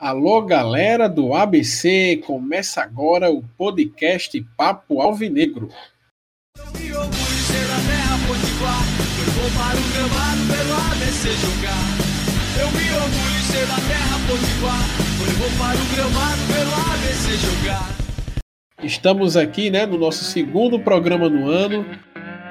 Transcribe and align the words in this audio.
Alô, 0.00 0.40
galera 0.42 1.08
do 1.08 1.34
ABC, 1.34 2.22
começa 2.24 2.80
agora 2.80 3.32
o 3.32 3.42
podcast 3.42 4.40
Papo 4.56 5.00
Alvinegro. 5.00 5.70
Estamos 18.80 19.36
aqui, 19.36 19.68
né, 19.68 19.84
no 19.84 19.98
nosso 19.98 20.22
segundo 20.22 20.78
programa 20.78 21.28
no 21.28 21.50
ano. 21.50 21.84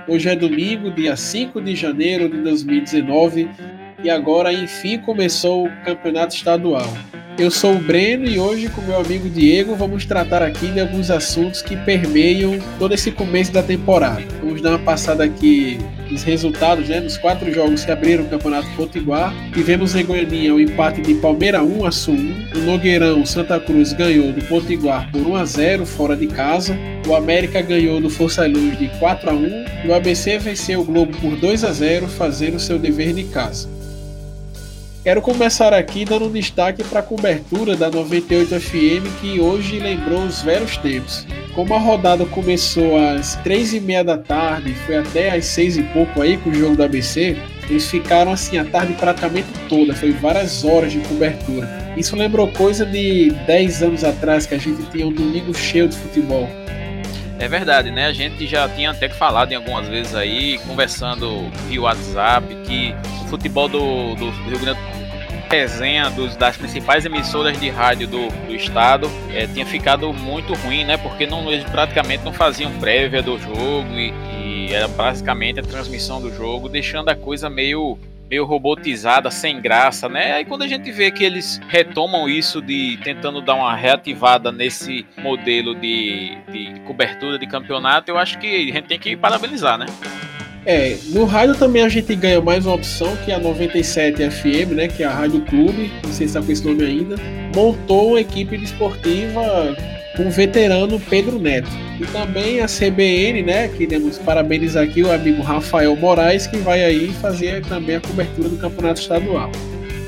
Hoje 0.06 0.28
é 0.28 0.36
domingo, 0.36 0.92
dia 0.92 1.16
5 1.16 1.62
de 1.62 1.78
janeiro 1.78 2.28
de 2.28 2.42
2019, 2.42 3.50
e 4.04 4.10
agora 4.10 4.54
enfim 4.54 4.98
começou 4.98 5.66
o 5.66 5.72
campeonato 5.84 6.36
estadual. 6.36 6.88
Eu 7.38 7.52
sou 7.52 7.76
o 7.76 7.80
Breno 7.80 8.26
e 8.26 8.40
hoje, 8.40 8.68
com 8.68 8.82
meu 8.82 9.00
amigo 9.00 9.30
Diego, 9.30 9.76
vamos 9.76 10.06
tratar 10.06 10.42
aqui 10.42 10.70
de 10.70 10.80
alguns 10.80 11.12
assuntos 11.12 11.62
que 11.62 11.78
permeiam 11.78 12.58
todo 12.80 12.96
esse 12.96 13.12
começo 13.12 13.52
da 13.52 13.62
temporada. 13.62 14.24
Vamos 14.42 14.60
dar 14.60 14.72
uma 14.72 14.80
passada 14.80 15.24
aqui 15.24 15.78
nos 16.10 16.24
resultados, 16.24 16.90
né, 16.90 17.00
nos 17.00 17.16
quatro 17.16 17.54
jogos 17.54 17.86
que 17.86 17.92
abriram 17.92 18.24
o 18.24 18.28
Campeonato 18.28 18.68
Potiguar. 18.76 19.32
Tivemos 19.54 19.96
em 19.96 20.04
Goiânia 20.04 20.56
o 20.56 20.60
empate 20.60 21.00
de 21.00 21.14
Palmeira 21.14 21.62
1 21.62 21.86
a 21.86 21.92
Sul 21.92 22.16
1. 22.16 22.18
O 22.56 22.62
Nogueirão 22.62 23.24
Santa 23.24 23.60
Cruz 23.60 23.94
ganhou 23.94 24.32
do 24.32 24.44
Potiguar 24.46 25.08
por 25.12 25.22
1 25.22 25.36
a 25.36 25.46
0 25.46 25.86
fora 25.86 26.16
de 26.16 26.26
casa. 26.26 26.76
O 27.08 27.14
América 27.14 27.62
ganhou 27.62 28.02
do 28.02 28.10
Força 28.10 28.48
Luz 28.48 28.80
de 28.80 28.88
4 28.98 29.30
a 29.30 29.34
1 29.34 29.66
e 29.86 29.88
o 29.90 29.94
ABC 29.94 30.40
venceu 30.40 30.82
o 30.82 30.86
Globo 30.86 31.16
por 31.22 31.36
2 31.36 31.64
a 31.64 31.72
0, 31.72 32.08
fazendo 32.08 32.60
seu 32.60 32.80
dever 32.80 33.14
de 33.14 33.26
casa. 33.26 33.77
Quero 35.08 35.22
começar 35.22 35.74
aqui 35.74 36.04
dando 36.04 36.30
destaque 36.30 36.84
para 36.84 37.00
a 37.00 37.02
cobertura 37.02 37.78
da 37.78 37.90
98 37.90 38.60
FM 38.60 39.22
que 39.22 39.40
hoje 39.40 39.80
lembrou 39.80 40.22
os 40.26 40.42
velhos 40.42 40.76
tempos. 40.76 41.26
Como 41.56 41.74
a 41.74 41.78
rodada 41.78 42.26
começou 42.26 42.98
às 42.98 43.38
três 43.38 43.74
e 43.74 43.80
meia 43.80 44.04
da 44.04 44.18
tarde, 44.18 44.74
foi 44.86 44.98
até 44.98 45.34
às 45.34 45.46
seis 45.46 45.78
e 45.78 45.84
pouco 45.84 46.22
aí 46.22 46.36
com 46.36 46.50
o 46.50 46.54
jogo 46.54 46.76
do 46.76 46.84
ABC, 46.84 47.38
eles 47.70 47.90
ficaram 47.90 48.34
assim 48.34 48.58
a 48.58 48.66
tarde 48.66 48.96
praticamente 48.96 49.48
toda, 49.70 49.96
foi 49.96 50.12
várias 50.12 50.66
horas 50.66 50.92
de 50.92 51.00
cobertura. 51.00 51.94
Isso 51.96 52.14
lembrou 52.18 52.50
coisa 52.50 52.86
de 52.86 53.32
10 53.48 53.84
anos 53.84 54.04
atrás 54.04 54.46
que 54.46 54.56
a 54.56 54.60
gente 54.60 54.84
tinha 54.92 55.08
um 55.08 55.14
domingo 55.14 55.54
cheio 55.54 55.88
de 55.88 55.96
futebol. 55.96 56.50
É 57.40 57.48
verdade, 57.48 57.92
né? 57.92 58.08
A 58.08 58.14
gente 58.14 58.48
já 58.48 58.68
tinha 58.68 58.92
até 58.92 59.08
falado 59.08 59.52
em 59.52 59.56
algumas 59.56 59.88
vezes 59.88 60.16
aí, 60.16 60.58
conversando 60.60 61.50
via 61.68 61.82
WhatsApp, 61.82 62.48
que 62.66 62.96
o 63.24 63.28
futebol 63.28 63.68
do, 63.68 64.16
do 64.16 64.30
Rio 64.30 64.60
Grande 64.60 64.80
resenha 65.50 66.10
dos, 66.10 66.36
das 66.36 66.58
principais 66.58 67.06
emissoras 67.06 67.58
de 67.60 67.70
rádio 67.70 68.08
do, 68.08 68.28
do 68.48 68.54
estado 68.54 69.10
é, 69.34 69.48
tinha 69.48 69.66
ficado 69.66 70.12
muito 70.12 70.54
ruim, 70.56 70.84
né? 70.84 70.98
Porque 70.98 71.26
não, 71.26 71.50
eles 71.52 71.64
praticamente 71.70 72.24
não 72.24 72.34
faziam 72.34 72.72
prévia 72.80 73.22
do 73.22 73.38
jogo 73.40 73.88
e, 73.94 74.12
e 74.44 74.74
era 74.74 74.88
basicamente 74.88 75.60
a 75.60 75.64
transmissão 75.64 76.22
do 76.22 76.34
jogo, 76.36 76.68
deixando 76.68 77.10
a 77.10 77.16
coisa 77.16 77.50
meio 77.50 77.98
meio 78.30 78.46
robotizada, 78.46 79.32
sem 79.32 79.62
graça, 79.62 80.10
né? 80.10 80.34
Aí 80.34 80.46
quando 80.46 80.64
a 80.64 80.68
gente 80.68 80.92
vê 80.92 81.12
que 81.12 81.24
eles 81.24 81.60
retomam 81.68 82.28
isso 82.28 82.62
de 82.62 82.98
tentando 83.04 83.42
dar 83.42 83.56
uma 83.56 83.76
reativada 83.76 84.52
nesse 84.52 85.06
modelo 85.18 85.74
de, 85.74 86.38
de 86.52 86.80
cobertura 86.82 87.40
de 87.40 87.48
campeonato, 87.48 88.12
eu 88.12 88.18
acho 88.18 88.38
que 88.38 88.70
a 88.70 88.74
gente 88.74 88.88
tem 88.88 89.00
que 89.00 89.16
parabenizar, 89.16 89.78
né? 89.78 89.86
É, 90.66 90.98
no 91.14 91.24
rádio 91.24 91.56
também 91.56 91.82
a 91.82 91.88
gente 91.88 92.14
ganha 92.14 92.42
mais 92.42 92.66
uma 92.66 92.76
opção, 92.76 93.16
que 93.24 93.32
é 93.32 93.36
a 93.36 93.40
97 93.40 94.30
FM, 94.30 94.74
né, 94.76 94.90
que 94.90 95.02
é 95.02 95.06
a 95.06 95.12
Rádio 95.12 95.40
Clube, 95.46 95.90
não 96.04 96.12
sei 96.12 96.28
se 96.28 96.38
está 96.38 96.42
com 96.42 96.52
esse 96.52 96.66
nome 96.66 96.84
ainda, 96.84 97.16
montou 97.56 98.10
uma 98.10 98.20
equipe 98.20 98.58
desportiva 98.58 99.42
com 100.18 100.28
o 100.28 100.32
veterano 100.32 101.00
Pedro 101.00 101.40
Neto. 101.40 101.70
E 102.02 102.06
também 102.08 102.60
a 102.60 102.66
CBN, 102.66 103.44
né, 103.44 103.68
queremos 103.68 104.18
parabenizar 104.18 104.84
aqui 104.84 105.04
o 105.04 105.12
amigo 105.12 105.44
Rafael 105.44 105.96
Moraes, 105.96 106.48
que 106.48 106.58
vai 106.58 106.84
aí 106.84 107.10
fazer 107.22 107.64
também 107.66 107.96
a 107.96 108.02
cobertura 108.02 108.50
do 108.50 108.58
Campeonato 108.58 109.00
Estadual. 109.00 109.52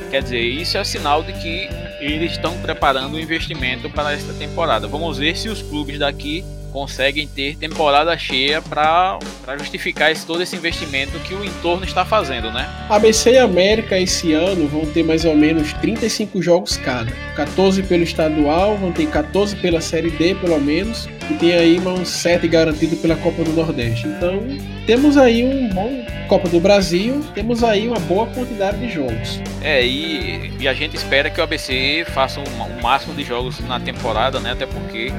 Quer 0.09 0.23
dizer, 0.23 0.41
isso 0.41 0.77
é 0.77 0.83
sinal 0.83 1.23
de 1.23 1.33
que 1.33 1.69
eles 1.99 2.31
estão 2.31 2.57
preparando 2.57 3.13
o 3.13 3.19
investimento 3.19 3.89
para 3.91 4.13
esta 4.13 4.33
temporada. 4.33 4.87
Vamos 4.87 5.19
ver 5.19 5.37
se 5.37 5.47
os 5.47 5.61
clubes 5.61 5.99
daqui 5.99 6.43
conseguem 6.69 7.27
ter 7.27 7.55
temporada 7.57 8.17
cheia 8.17 8.61
para 8.61 9.19
justificar 9.57 10.11
esse, 10.11 10.25
todo 10.25 10.41
esse 10.41 10.55
investimento 10.55 11.17
que 11.19 11.33
o 11.33 11.43
entorno 11.43 11.83
está 11.83 12.05
fazendo, 12.05 12.51
né? 12.51 12.69
ABC 12.89 13.31
e 13.31 13.37
América 13.37 13.97
esse 13.99 14.33
ano 14.33 14.67
vão 14.67 14.85
ter 14.85 15.03
mais 15.03 15.25
ou 15.25 15.35
menos 15.35 15.73
35 15.73 16.41
jogos 16.41 16.77
cada. 16.77 17.11
14 17.35 17.83
pelo 17.83 18.03
estadual, 18.03 18.77
vão 18.77 18.91
ter 18.91 19.07
14 19.07 19.55
pela 19.57 19.81
Série 19.81 20.09
D 20.11 20.35
pelo 20.35 20.59
menos, 20.59 21.07
e 21.29 21.33
tem 21.35 21.53
aí 21.53 21.79
uns 21.79 22.09
7 22.09 22.47
garantidos 22.47 22.99
pela 22.99 23.15
Copa 23.15 23.43
do 23.43 23.51
Nordeste. 23.51 24.07
Então, 24.07 24.41
temos 24.85 25.17
aí 25.17 25.43
um 25.43 25.69
bom 25.69 26.05
Copa 26.29 26.47
do 26.47 26.59
Brasil, 26.59 27.23
temos 27.33 27.63
aí 27.63 27.87
uma 27.87 27.99
boa 28.01 28.27
quantidade 28.27 28.77
de 28.77 28.87
jogos. 28.87 29.41
É, 29.63 29.83
e, 29.83 30.53
e 30.59 30.67
a 30.67 30.73
gente 30.75 30.95
espera 30.95 31.27
que 31.27 31.41
o 31.41 31.43
ABC 31.43 32.05
faça 32.13 32.39
um, 32.39 32.43
um 32.43 32.81
máximo 32.81 33.15
de 33.15 33.23
jogos 33.23 33.59
na 33.61 33.79
temporada, 33.79 34.39
né? 34.39 34.51
Até 34.51 34.67
porque 34.67 35.11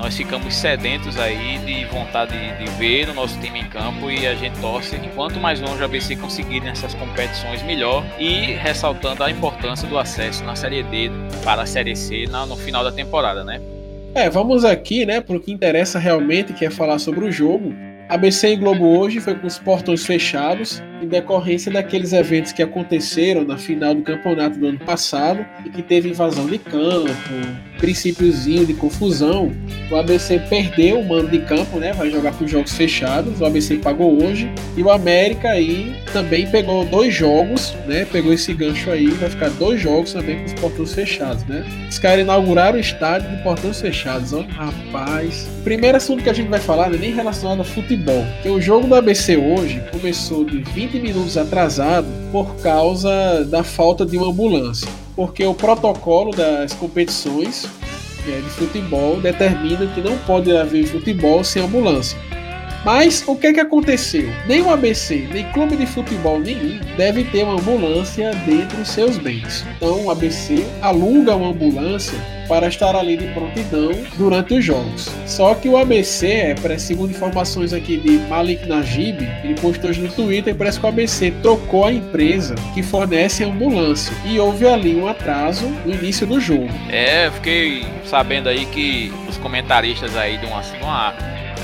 nós 0.00 0.16
ficamos 0.16 0.54
sedentos 0.54 1.18
aí 1.18 1.58
de 1.58 1.84
vontade 1.84 2.32
de, 2.32 2.64
de, 2.64 2.70
ver 2.78 3.10
o 3.10 3.14
nosso 3.14 3.38
time 3.38 3.60
em 3.60 3.68
campo 3.68 4.10
e 4.10 4.26
a 4.26 4.34
gente 4.34 4.58
torce 4.58 4.96
enquanto 4.96 5.38
mais 5.38 5.60
longe 5.60 5.82
o 5.82 5.84
ABC 5.84 6.16
conseguir 6.16 6.60
nessas 6.60 6.94
competições 6.94 7.62
melhor 7.62 8.02
e 8.18 8.52
ressaltando 8.54 9.22
a 9.22 9.30
importância 9.30 9.86
do 9.86 9.98
acesso 9.98 10.42
na 10.42 10.56
Série 10.56 10.82
D 10.84 11.10
para 11.44 11.62
a 11.62 11.66
Série 11.66 11.94
C 11.94 12.24
na, 12.30 12.46
no 12.46 12.56
final 12.56 12.82
da 12.82 12.90
temporada, 12.90 13.44
né? 13.44 13.60
É, 14.14 14.30
vamos 14.30 14.64
aqui, 14.64 15.04
né, 15.04 15.20
para 15.20 15.36
o 15.36 15.40
que 15.40 15.52
interessa 15.52 15.98
realmente, 15.98 16.54
que 16.54 16.64
é 16.64 16.70
falar 16.70 16.98
sobre 16.98 17.24
o 17.24 17.30
jogo. 17.30 17.72
ABC 18.10 18.54
e 18.54 18.56
Globo 18.56 18.98
hoje 18.98 19.20
foi 19.20 19.36
com 19.36 19.46
os 19.46 19.56
portões 19.56 20.04
fechados 20.04 20.82
em 21.00 21.06
decorrência 21.06 21.72
daqueles 21.72 22.12
eventos 22.12 22.52
que 22.52 22.62
aconteceram 22.62 23.44
na 23.44 23.56
final 23.56 23.94
do 23.94 24.02
campeonato 24.02 24.58
do 24.58 24.66
ano 24.66 24.78
passado 24.78 25.46
e 25.64 25.70
que 25.70 25.82
teve 25.82 26.10
invasão 26.10 26.46
de 26.46 26.58
campo, 26.58 27.08
princípiozinho 27.78 28.66
de 28.66 28.74
confusão. 28.74 29.50
O 29.90 29.96
ABC 29.96 30.38
perdeu 30.50 31.00
o 31.00 31.08
mando 31.08 31.28
de 31.28 31.38
campo, 31.40 31.78
né? 31.78 31.92
Vai 31.92 32.10
jogar 32.10 32.32
com 32.32 32.46
jogos 32.46 32.72
fechados. 32.76 33.40
O 33.40 33.44
ABC 33.44 33.76
pagou 33.76 34.22
hoje 34.22 34.50
e 34.76 34.82
o 34.82 34.90
América 34.90 35.50
aí 35.50 35.96
também 36.12 36.46
pegou 36.50 36.84
dois 36.84 37.14
jogos, 37.14 37.74
né? 37.86 38.04
Pegou 38.04 38.32
esse 38.32 38.52
gancho 38.52 38.90
aí, 38.90 39.06
vai 39.06 39.30
ficar 39.30 39.48
dois 39.50 39.80
jogos 39.80 40.12
também 40.12 40.38
com 40.40 40.44
os 40.44 40.54
portões 40.54 40.94
fechados, 40.94 41.44
né? 41.46 41.64
Os 41.88 41.98
caras 41.98 42.20
inauguraram 42.20 42.76
o 42.76 42.80
estádio 42.80 43.30
de 43.30 43.42
portões 43.42 43.80
fechados, 43.80 44.32
ó. 44.32 44.42
Rapaz. 44.42 45.48
Primeiro 45.64 45.96
assunto 45.96 46.22
que 46.22 46.30
a 46.30 46.32
gente 46.32 46.48
vai 46.48 46.60
falar 46.60 46.88
não 46.88 46.96
é 46.96 46.98
nem 46.98 47.14
relacionado 47.14 47.60
a 47.60 47.64
futebol, 47.64 47.99
o 48.50 48.60
jogo 48.60 48.86
do 48.86 48.94
ABC 48.94 49.36
hoje 49.36 49.82
começou 49.90 50.44
de 50.44 50.58
20 50.58 50.90
20 50.90 51.00
minutos 51.00 51.36
atrasado 51.36 52.06
por 52.32 52.56
causa 52.56 53.44
da 53.44 53.62
falta 53.62 54.04
de 54.04 54.16
uma 54.16 54.28
ambulância. 54.28 54.88
Porque 55.14 55.44
o 55.44 55.54
protocolo 55.54 56.32
das 56.32 56.72
competições 56.74 57.68
é, 58.26 58.40
de 58.40 58.50
futebol 58.50 59.20
determina 59.20 59.86
que 59.86 60.00
não 60.00 60.16
pode 60.18 60.54
haver 60.56 60.86
futebol 60.86 61.44
sem 61.44 61.62
ambulância. 61.62 62.18
Mas 62.84 63.22
o 63.26 63.36
que, 63.36 63.48
é 63.48 63.52
que 63.52 63.60
aconteceu? 63.60 64.28
Nem 64.46 64.62
o 64.62 64.70
ABC, 64.70 65.28
nem 65.32 65.44
clube 65.52 65.76
de 65.76 65.86
futebol 65.86 66.40
nenhum 66.40 66.80
deve 66.96 67.24
ter 67.24 67.44
uma 67.44 67.54
ambulância 67.54 68.30
dentre 68.46 68.80
os 68.80 68.88
seus 68.88 69.18
bens. 69.18 69.64
Então 69.76 70.06
o 70.06 70.10
ABC 70.10 70.64
aluga 70.80 71.36
uma 71.36 71.50
ambulância 71.50 72.18
para 72.50 72.66
estar 72.66 72.96
ali 72.96 73.16
de 73.16 73.28
prontidão 73.28 73.92
durante 74.18 74.54
os 74.54 74.64
jogos. 74.64 75.08
Só 75.24 75.54
que 75.54 75.68
o 75.68 75.76
ABC, 75.76 76.26
é, 76.26 76.78
segundo 76.78 77.10
informações 77.10 77.72
aqui 77.72 77.96
de 77.96 78.18
Malik 78.28 78.66
Najib, 78.66 79.22
ele 79.44 79.54
postou 79.60 79.88
hoje 79.88 80.00
no 80.00 80.08
Twitter, 80.08 80.52
parece 80.56 80.80
que 80.80 80.84
o 80.84 80.88
ABC 80.88 81.30
trocou 81.42 81.84
a 81.84 81.92
empresa 81.92 82.56
que 82.74 82.82
fornece 82.82 83.44
a 83.44 83.46
ambulância 83.46 84.12
e 84.26 84.40
houve 84.40 84.66
ali 84.66 84.96
um 84.96 85.06
atraso 85.06 85.68
no 85.86 85.94
início 85.94 86.26
do 86.26 86.40
jogo. 86.40 86.68
É, 86.90 87.30
fiquei 87.30 87.86
sabendo 88.04 88.48
aí 88.48 88.66
que 88.66 89.12
os 89.28 89.36
comentaristas 89.36 90.16
aí 90.16 90.36
de 90.36 90.46
uma, 90.46 90.60
uma 90.82 91.14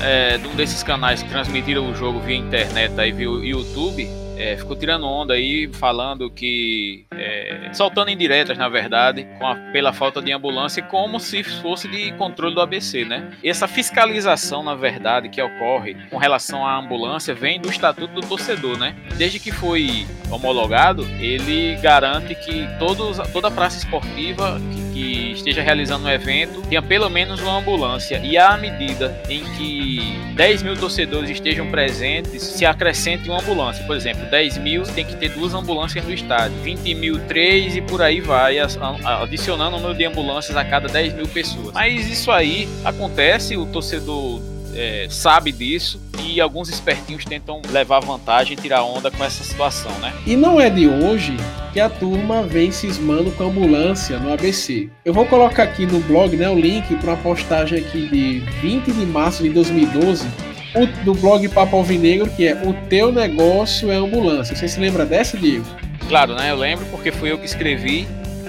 é, 0.01 0.37
de 0.37 0.47
um 0.47 0.55
desses 0.55 0.83
canais 0.83 1.21
que 1.21 1.29
transmitiram 1.29 1.89
o 1.89 1.95
jogo 1.95 2.19
via 2.19 2.35
internet 2.35 2.99
aí 2.99 3.11
via 3.11 3.27
YouTube 3.27 4.07
é, 4.37 4.55
ficou 4.55 4.75
tirando 4.75 5.05
onda 5.05 5.33
aí, 5.33 5.67
falando 5.73 6.29
que. 6.29 7.05
É, 7.11 7.71
soltando 7.73 8.11
indiretas, 8.11 8.57
na 8.57 8.69
verdade, 8.69 9.27
a, 9.41 9.55
pela 9.71 9.91
falta 9.91 10.21
de 10.21 10.31
ambulância, 10.31 10.83
como 10.83 11.19
se 11.19 11.43
fosse 11.43 11.87
de 11.87 12.11
controle 12.13 12.53
do 12.53 12.61
ABC, 12.61 13.03
né? 13.03 13.31
Essa 13.43 13.67
fiscalização, 13.67 14.63
na 14.63 14.75
verdade, 14.75 15.29
que 15.29 15.41
ocorre 15.41 15.95
com 16.09 16.17
relação 16.17 16.65
à 16.65 16.77
ambulância 16.77 17.33
vem 17.33 17.59
do 17.59 17.69
Estatuto 17.69 18.13
do 18.13 18.21
Torcedor, 18.21 18.77
né? 18.77 18.95
Desde 19.15 19.39
que 19.39 19.51
foi 19.51 20.05
homologado, 20.29 21.03
ele 21.19 21.75
garante 21.81 22.35
que 22.35 22.67
todos, 22.77 23.17
toda 23.31 23.49
praça 23.49 23.77
esportiva 23.77 24.59
que, 24.71 24.86
que 24.97 25.31
esteja 25.33 25.61
realizando 25.61 26.05
um 26.05 26.09
evento 26.09 26.61
tenha 26.63 26.81
pelo 26.81 27.07
menos 27.09 27.39
uma 27.39 27.59
ambulância. 27.59 28.19
E 28.23 28.35
à 28.37 28.57
medida 28.57 29.15
em 29.29 29.43
que 29.55 30.17
10 30.33 30.63
mil 30.63 30.75
torcedores 30.75 31.29
estejam 31.29 31.69
presentes, 31.69 32.41
se 32.41 32.65
acrescente 32.65 33.29
uma 33.29 33.39
ambulância. 33.39 33.85
Por 33.85 33.95
exemplo, 33.95 34.25
10 34.25 34.57
mil 34.57 34.83
tem 34.83 35.05
que 35.05 35.15
ter 35.15 35.29
duas 35.29 35.53
ambulâncias 35.53 36.03
no 36.03 36.11
estádio, 36.11 36.57
20 36.63 36.95
mil, 36.95 37.19
três 37.27 37.75
e 37.75 37.81
por 37.81 38.01
aí 38.01 38.19
vai, 38.19 38.57
adicionando 38.59 39.77
o 39.77 39.79
número 39.79 39.97
de 39.97 40.05
ambulâncias 40.05 40.57
a 40.57 40.65
cada 40.65 40.87
10 40.87 41.13
mil 41.13 41.27
pessoas. 41.27 41.73
Mas 41.73 42.09
isso 42.09 42.31
aí 42.31 42.67
acontece, 42.83 43.55
o 43.55 43.65
torcedor 43.67 44.41
é, 44.77 45.07
sabe 45.09 45.51
disso 45.51 45.99
e 46.23 46.39
alguns 46.39 46.69
espertinhos 46.69 47.25
tentam 47.25 47.61
levar 47.71 47.99
vantagem 47.99 48.53
e 48.53 48.61
tirar 48.61 48.83
onda 48.83 49.09
com 49.09 49.23
essa 49.23 49.43
situação, 49.43 49.91
né? 49.99 50.13
E 50.25 50.35
não 50.35 50.61
é 50.61 50.69
de 50.69 50.87
hoje 50.87 51.35
que 51.73 51.79
a 51.79 51.89
turma 51.89 52.43
vem 52.43 52.71
cismando 52.71 53.31
com 53.31 53.43
a 53.43 53.47
ambulância 53.47 54.19
no 54.19 54.31
ABC. 54.31 54.89
Eu 55.03 55.13
vou 55.13 55.25
colocar 55.25 55.63
aqui 55.63 55.85
no 55.85 55.99
blog 56.01 56.35
né, 56.35 56.49
o 56.49 56.59
link 56.59 56.95
para 56.97 57.13
uma 57.13 57.17
postagem 57.17 57.79
aqui 57.79 58.07
de 58.07 58.39
20 58.61 58.91
de 58.91 59.05
março 59.05 59.43
de 59.43 59.49
2012 59.49 60.27
o, 60.75 60.85
do 61.03 61.13
blog 61.13 61.47
Papo 61.49 61.77
Alvinegro, 61.77 62.29
que 62.29 62.45
é 62.47 62.53
O 62.53 62.73
Teu 62.87 63.11
Negócio 63.11 63.91
é 63.91 63.95
Ambulância. 63.95 64.55
Você 64.55 64.67
se 64.67 64.79
lembra 64.79 65.05
dessa, 65.05 65.37
Diego? 65.37 65.65
Claro, 66.07 66.35
né? 66.35 66.51
Eu 66.51 66.55
lembro 66.55 66.85
porque 66.87 67.11
fui 67.11 67.31
eu 67.31 67.37
que 67.37 67.45
escrevi 67.45 68.07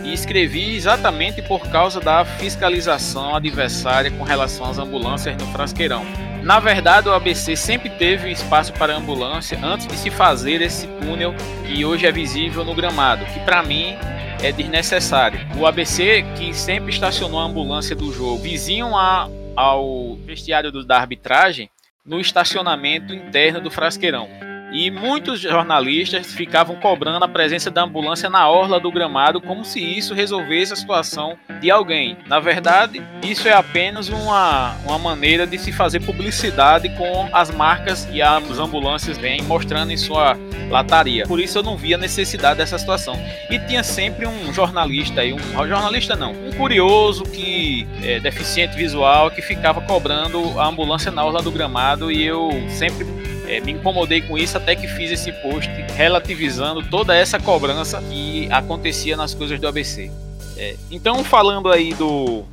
e 0.08 0.14
escrevi 0.14 0.74
exatamente 0.74 1.42
por 1.42 1.68
causa 1.68 2.00
da 2.00 2.24
fiscalização 2.24 3.34
adversária 3.34 4.10
com 4.10 4.24
relação 4.24 4.68
às 4.68 4.78
ambulâncias 4.78 5.36
no 5.36 5.46
Frasqueirão. 5.52 6.04
Na 6.42 6.58
verdade, 6.58 7.08
o 7.08 7.12
ABC 7.12 7.54
sempre 7.56 7.90
teve 7.90 8.30
espaço 8.30 8.72
para 8.72 8.96
ambulância 8.96 9.58
antes 9.62 9.86
de 9.86 9.96
se 9.96 10.10
fazer 10.10 10.62
esse 10.62 10.86
túnel 10.86 11.34
que 11.66 11.84
hoje 11.84 12.06
é 12.06 12.12
visível 12.12 12.64
no 12.64 12.74
gramado, 12.74 13.26
que 13.26 13.40
para 13.40 13.62
mim 13.62 13.96
é 14.42 14.50
desnecessário. 14.50 15.40
O 15.58 15.66
ABC, 15.66 16.24
que 16.36 16.54
sempre 16.54 16.90
estacionou 16.90 17.40
a 17.40 17.44
ambulância 17.44 17.94
do 17.94 18.10
jogo 18.12 18.38
vizinho 18.38 18.96
a, 18.96 19.28
ao 19.54 20.16
vestiário 20.24 20.72
do, 20.72 20.84
da 20.84 20.96
arbitragem, 20.96 21.68
no 22.06 22.18
estacionamento 22.18 23.12
interno 23.12 23.60
do 23.60 23.70
Frasqueirão 23.70 24.28
e 24.72 24.90
muitos 24.90 25.40
jornalistas 25.40 26.32
ficavam 26.32 26.76
cobrando 26.76 27.24
a 27.24 27.28
presença 27.28 27.70
da 27.70 27.82
ambulância 27.82 28.28
na 28.28 28.48
orla 28.48 28.78
do 28.78 28.90
gramado 28.90 29.40
como 29.40 29.64
se 29.64 29.80
isso 29.80 30.14
resolvesse 30.14 30.72
a 30.72 30.76
situação 30.76 31.38
de 31.60 31.70
alguém. 31.70 32.16
Na 32.26 32.38
verdade, 32.38 33.02
isso 33.22 33.48
é 33.48 33.52
apenas 33.52 34.08
uma, 34.08 34.74
uma 34.84 34.98
maneira 34.98 35.46
de 35.46 35.58
se 35.58 35.72
fazer 35.72 36.00
publicidade 36.00 36.88
com 36.90 37.28
as 37.32 37.50
marcas 37.50 38.04
que 38.04 38.20
as 38.20 38.58
ambulâncias 38.58 39.18
vêm 39.18 39.42
mostrando 39.42 39.90
em 39.90 39.96
sua 39.96 40.36
lataria. 40.70 41.24
Por 41.26 41.40
isso 41.40 41.58
eu 41.58 41.62
não 41.62 41.76
via 41.76 41.96
necessidade 41.96 42.58
dessa 42.58 42.78
situação. 42.78 43.18
E 43.50 43.58
tinha 43.58 43.82
sempre 43.82 44.26
um 44.26 44.52
jornalista 44.52 45.22
aí, 45.22 45.32
um 45.32 45.66
jornalista 45.66 46.14
não, 46.14 46.32
um 46.32 46.52
curioso 46.52 47.24
que 47.24 47.86
é 48.02 48.20
deficiente 48.20 48.76
visual 48.76 49.30
que 49.30 49.40
ficava 49.40 49.80
cobrando 49.80 50.58
a 50.60 50.66
ambulância 50.66 51.10
na 51.10 51.24
orla 51.24 51.42
do 51.42 51.50
gramado 51.50 52.10
e 52.12 52.24
eu 52.24 52.50
sempre 52.68 53.06
é, 53.48 53.60
me 53.60 53.72
incomodei 53.72 54.20
com 54.20 54.36
isso 54.36 54.56
até 54.56 54.76
que 54.76 54.86
fiz 54.86 55.10
esse 55.10 55.32
post 55.32 55.70
relativizando 55.96 56.82
toda 56.82 57.16
essa 57.16 57.40
cobrança 57.40 58.00
que 58.02 58.46
acontecia 58.52 59.16
nas 59.16 59.32
coisas 59.32 59.58
do 59.58 59.66
ABC. 59.66 60.10
É, 60.56 60.76
então, 60.90 61.24
falando 61.24 61.70
aí 61.72 61.94
do, 61.94 62.44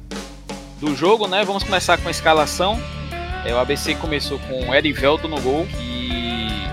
do 0.80 0.96
jogo, 0.96 1.28
né? 1.28 1.44
Vamos 1.44 1.64
começar 1.64 1.98
com 1.98 2.08
a 2.08 2.12
escalação. 2.12 2.80
É, 3.46 3.54
o 3.54 3.60
ABC 3.60 3.96
começou 3.96 4.40
com 4.40 4.74
Erivelto 4.74 5.28
no 5.28 5.40
gol, 5.42 5.68
que 5.68 6.64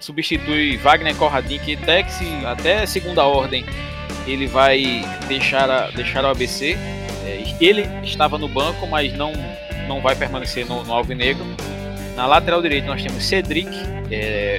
substitui 0.00 0.76
Wagner 0.78 1.14
Corradinho, 1.16 1.60
que 1.60 1.74
até, 1.74 2.06
até 2.46 2.86
segunda 2.86 3.24
ordem 3.24 3.64
ele 4.26 4.46
vai 4.46 5.04
deixar, 5.28 5.70
a, 5.70 5.90
deixar 5.90 6.24
o 6.24 6.28
ABC. 6.28 6.76
É, 7.24 7.44
ele 7.60 7.82
estava 8.02 8.38
no 8.38 8.48
banco, 8.48 8.86
mas 8.86 9.12
não, 9.12 9.32
não 9.86 10.00
vai 10.00 10.16
permanecer 10.16 10.64
no, 10.64 10.82
no 10.84 10.94
Alvinegro. 10.94 11.44
Na 12.18 12.26
lateral 12.26 12.60
direita 12.60 12.88
nós 12.88 13.00
temos 13.00 13.24
Cedric, 13.24 13.70
é, 14.10 14.58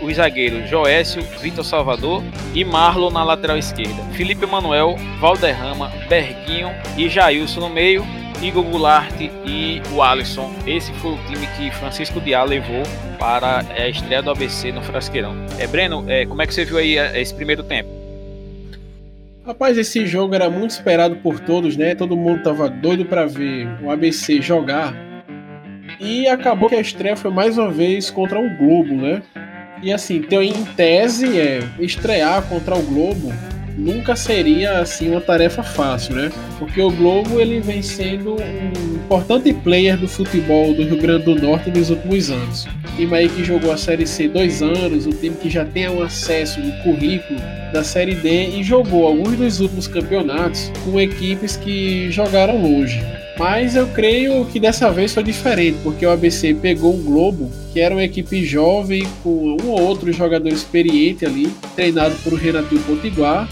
os 0.00 0.14
zagueiros 0.14 0.70
Joécio, 0.70 1.22
Vitor 1.40 1.64
Salvador 1.64 2.22
e 2.54 2.64
Marlon 2.64 3.10
na 3.10 3.24
lateral 3.24 3.58
esquerda. 3.58 4.00
Felipe 4.12 4.46
Manuel, 4.46 4.94
Valderrama, 5.18 5.90
Berguinho 6.08 6.70
e 6.96 7.08
Jailson 7.08 7.62
no 7.62 7.68
meio. 7.68 8.06
Igor 8.40 8.62
Goulart 8.62 9.12
e 9.20 9.82
o 9.92 10.02
Alisson. 10.02 10.52
Esse 10.68 10.92
foi 10.94 11.14
o 11.14 11.18
time 11.26 11.48
que 11.56 11.68
Francisco 11.72 12.20
Diá 12.20 12.44
levou 12.44 12.84
para 13.18 13.64
a 13.76 13.88
estreia 13.88 14.22
do 14.22 14.30
ABC 14.30 14.70
no 14.70 14.80
Frasqueirão. 14.80 15.34
É, 15.58 15.66
Breno, 15.66 16.04
é, 16.06 16.24
como 16.26 16.42
é 16.42 16.46
que 16.46 16.54
você 16.54 16.64
viu 16.64 16.78
aí 16.78 16.96
é, 16.96 17.20
esse 17.20 17.34
primeiro 17.34 17.64
tempo? 17.64 17.88
Rapaz, 19.44 19.76
esse 19.76 20.06
jogo 20.06 20.32
era 20.32 20.48
muito 20.48 20.70
esperado 20.70 21.16
por 21.16 21.40
todos, 21.40 21.76
né? 21.76 21.96
Todo 21.96 22.16
mundo 22.16 22.44
tava 22.44 22.68
doido 22.68 23.04
para 23.04 23.26
ver 23.26 23.66
o 23.82 23.90
ABC 23.90 24.40
jogar 24.40 24.94
e 26.00 26.26
acabou 26.26 26.68
que 26.68 26.74
a 26.74 26.80
estreia 26.80 27.16
foi 27.16 27.30
mais 27.30 27.58
uma 27.58 27.70
vez 27.70 28.10
contra 28.10 28.38
o 28.38 28.56
Globo, 28.56 28.94
né? 28.94 29.22
E 29.82 29.92
assim, 29.92 30.16
então, 30.16 30.42
em 30.42 30.64
tese, 30.76 31.38
é, 31.38 31.62
estrear 31.78 32.42
contra 32.42 32.74
o 32.74 32.82
Globo 32.82 33.32
nunca 33.76 34.14
seria 34.14 34.78
assim 34.78 35.10
uma 35.10 35.20
tarefa 35.20 35.62
fácil, 35.62 36.14
né? 36.14 36.30
Porque 36.58 36.80
o 36.80 36.90
Globo 36.90 37.40
ele 37.40 37.60
vem 37.60 37.82
sendo 37.82 38.36
um 38.36 38.94
importante 38.94 39.52
player 39.52 39.98
do 39.98 40.08
futebol 40.08 40.72
do 40.72 40.82
Rio 40.84 41.00
Grande 41.00 41.24
do 41.24 41.34
Norte 41.34 41.70
nos 41.70 41.90
últimos 41.90 42.30
anos. 42.30 42.64
O 42.64 42.96
time 42.96 43.14
aí 43.14 43.28
que 43.28 43.44
jogou 43.44 43.72
a 43.72 43.76
Série 43.76 44.06
C 44.06 44.28
dois 44.28 44.62
anos, 44.62 45.06
um 45.06 45.10
time 45.10 45.36
que 45.36 45.50
já 45.50 45.64
tem 45.64 45.88
um 45.88 46.02
acesso 46.02 46.60
no 46.60 46.72
currículo 46.82 47.40
da 47.72 47.82
Série 47.82 48.14
D 48.14 48.58
e 48.58 48.62
jogou 48.62 49.06
alguns 49.06 49.36
dos 49.36 49.60
últimos 49.60 49.88
campeonatos 49.88 50.70
com 50.84 51.00
equipes 51.00 51.56
que 51.56 52.10
jogaram 52.10 52.62
longe. 52.62 53.02
Mas 53.38 53.74
eu 53.74 53.88
creio 53.88 54.44
que 54.46 54.60
dessa 54.60 54.90
vez 54.90 55.12
foi 55.12 55.24
diferente, 55.24 55.78
porque 55.82 56.06
o 56.06 56.10
ABC 56.10 56.54
pegou 56.54 56.94
um 56.94 57.02
Globo, 57.02 57.50
que 57.72 57.80
era 57.80 57.94
uma 57.94 58.04
equipe 58.04 58.44
jovem, 58.44 59.04
com 59.24 59.56
um 59.60 59.70
ou 59.70 59.80
outro 59.80 60.12
jogador 60.12 60.48
experiente 60.48 61.26
ali, 61.26 61.52
treinado 61.74 62.14
por 62.22 62.34
Renato 62.34 62.78
Potiguar, 62.80 63.48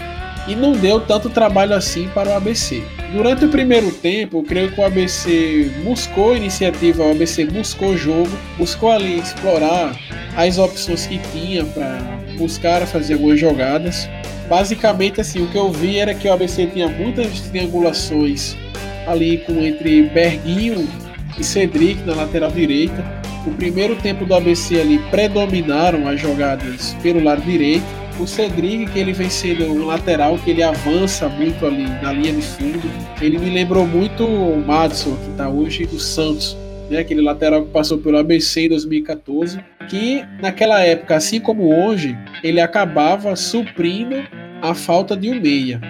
e 0.47 0.55
não 0.55 0.71
deu 0.71 1.01
tanto 1.01 1.29
trabalho 1.29 1.73
assim 1.73 2.07
para 2.13 2.29
o 2.29 2.33
ABC. 2.33 2.81
Durante 3.11 3.45
o 3.45 3.49
primeiro 3.49 3.91
tempo, 3.91 4.39
eu 4.39 4.43
creio 4.43 4.71
que 4.71 4.79
o 4.79 4.85
ABC 4.85 5.69
buscou 5.83 6.35
iniciativa, 6.35 7.03
o 7.03 7.11
ABC 7.11 7.45
buscou 7.45 7.97
jogo, 7.97 8.31
buscou 8.57 8.89
ali 8.89 9.19
explorar 9.19 9.97
as 10.35 10.57
opções 10.57 11.05
que 11.05 11.19
tinha 11.31 11.63
para 11.65 11.99
buscar 12.37 12.85
fazer 12.87 13.15
algumas 13.15 13.39
jogadas. 13.39 14.09
Basicamente, 14.49 15.21
assim, 15.21 15.43
o 15.43 15.47
que 15.47 15.57
eu 15.57 15.71
vi 15.71 15.97
era 15.97 16.13
que 16.13 16.27
o 16.27 16.33
ABC 16.33 16.67
tinha 16.67 16.87
muitas 16.87 17.41
triangulações 17.41 18.57
ali 19.07 19.39
com 19.39 19.53
entre 19.61 20.03
Berguinho 20.03 20.87
e 21.37 21.43
Cedric 21.43 22.01
na 22.05 22.15
lateral 22.15 22.51
direita. 22.51 23.03
O 23.45 23.51
primeiro 23.51 23.95
tempo 23.97 24.25
do 24.25 24.33
ABC 24.33 24.79
ali 24.79 24.99
predominaram 25.09 26.07
as 26.07 26.19
jogadas 26.19 26.95
pelo 27.01 27.21
lado 27.21 27.41
direito. 27.41 27.85
O 28.19 28.27
Cedric, 28.27 28.91
que 28.91 28.99
ele 28.99 29.11
vem 29.11 29.29
sendo 29.29 29.65
um 29.65 29.85
lateral, 29.85 30.37
que 30.37 30.51
ele 30.51 30.61
avança 30.61 31.27
muito 31.27 31.65
ali 31.65 31.83
na 31.83 32.13
linha 32.13 32.31
de 32.31 32.41
fundo. 32.41 32.89
Ele 33.19 33.39
me 33.39 33.49
lembrou 33.49 33.87
muito 33.87 34.23
o 34.23 34.63
Madison, 34.63 35.15
que 35.17 35.31
está 35.31 35.49
hoje 35.49 35.85
do 35.85 35.99
Santos, 35.99 36.55
né? 36.89 36.99
aquele 36.99 37.21
lateral 37.21 37.63
que 37.63 37.71
passou 37.71 37.97
pelo 37.97 38.17
ABC 38.17 38.65
em 38.65 38.69
2014. 38.69 39.59
Que 39.89 40.23
naquela 40.41 40.79
época, 40.81 41.15
assim 41.15 41.39
como 41.39 41.75
hoje, 41.75 42.15
ele 42.43 42.61
acabava 42.61 43.35
suprindo 43.35 44.23
a 44.61 44.73
falta 44.73 45.17
de 45.17 45.29
um 45.29 45.41
meia. 45.41 45.81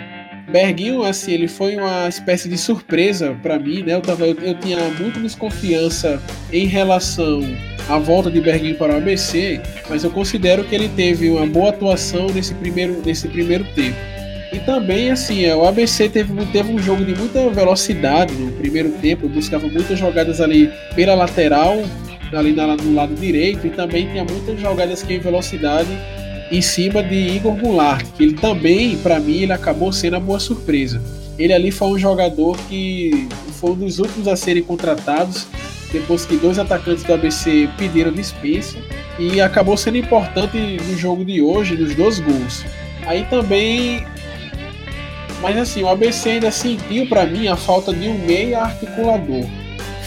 Berguinho, 0.54 1.02
assim, 1.02 1.32
ele 1.32 1.48
foi 1.48 1.76
uma 1.76 2.08
espécie 2.08 2.48
de 2.48 2.60
surpresa 2.60 3.36
para 3.42 3.58
mim, 3.58 3.82
né? 3.82 3.96
Eu, 3.96 4.02
tava, 4.02 4.28
eu, 4.28 4.38
eu, 4.40 4.54
tinha 4.54 4.78
muito 5.00 5.20
desconfiança 5.20 6.22
em 6.52 6.68
relação 6.68 7.42
à 7.90 7.98
volta 7.98 8.30
de 8.30 8.40
Berguinho 8.40 8.76
para 8.76 8.94
o 8.94 8.98
ABC, 8.98 9.60
mas 9.90 10.04
eu 10.04 10.12
considero 10.12 10.64
que 10.64 10.76
ele 10.76 10.90
teve 10.90 11.28
uma 11.32 11.48
boa 11.48 11.70
atuação 11.70 12.28
nesse 12.28 12.54
primeiro, 12.54 13.02
nesse 13.04 13.28
primeiro 13.28 13.64
tempo. 13.74 13.98
E 14.54 14.60
também, 14.60 15.10
assim, 15.10 15.44
é, 15.44 15.56
o 15.56 15.66
ABC 15.66 16.08
teve, 16.08 16.32
teve 16.52 16.72
um 16.72 16.78
jogo 16.78 17.04
de 17.04 17.16
muita 17.16 17.50
velocidade 17.50 18.36
no 18.36 18.52
primeiro 18.52 18.92
tempo, 19.02 19.28
buscava 19.28 19.68
muitas 19.68 19.98
jogadas 19.98 20.40
ali 20.40 20.72
pela 20.94 21.16
lateral, 21.16 21.82
ali 22.32 22.52
no 22.52 22.94
lado 22.94 23.16
direito, 23.16 23.66
e 23.66 23.72
também 23.72 24.08
tinha 24.08 24.24
muitas 24.24 24.60
jogadas 24.60 25.02
que 25.02 25.16
em 25.16 25.20
velocidade 25.20 25.90
em 26.54 26.62
cima 26.62 27.02
de 27.02 27.16
Igor 27.16 27.56
Goulart, 27.56 28.06
que 28.16 28.22
ele 28.22 28.34
também, 28.36 28.96
para 28.98 29.20
mim, 29.20 29.42
ele 29.42 29.52
acabou 29.52 29.92
sendo 29.92 30.18
a 30.18 30.20
boa 30.20 30.40
surpresa. 30.40 31.02
Ele 31.40 31.52
ali 31.52 31.72
foi 31.72 31.88
um 31.88 31.98
jogador 31.98 32.56
que 32.70 33.28
foi 33.60 33.72
um 33.72 33.76
dos 33.76 33.98
últimos 33.98 34.28
a 34.28 34.36
serem 34.36 34.62
contratados, 34.62 35.48
depois 35.92 36.28
que 36.28 36.38
dois 36.38 36.60
atacantes 36.60 37.04
do 37.04 37.12
ABC 37.12 37.68
pediram 37.76 38.12
dispensa, 38.12 38.78
e 39.18 39.42
acabou 39.42 39.76
sendo 39.76 39.98
importante 39.98 40.56
no 40.88 40.96
jogo 40.96 41.26
de 41.26 41.42
hoje, 41.42 41.76
nos 41.76 41.96
dois 41.96 42.20
gols. 42.20 42.64
Aí 43.08 43.26
também. 43.32 44.06
Mas 45.42 45.58
assim, 45.58 45.82
o 45.82 45.90
ABC 45.90 46.30
ainda 46.30 46.52
sentiu 46.52 47.08
para 47.08 47.26
mim 47.26 47.48
a 47.48 47.56
falta 47.56 47.92
de 47.92 48.08
um 48.08 48.18
meia 48.28 48.62
articulador. 48.62 49.44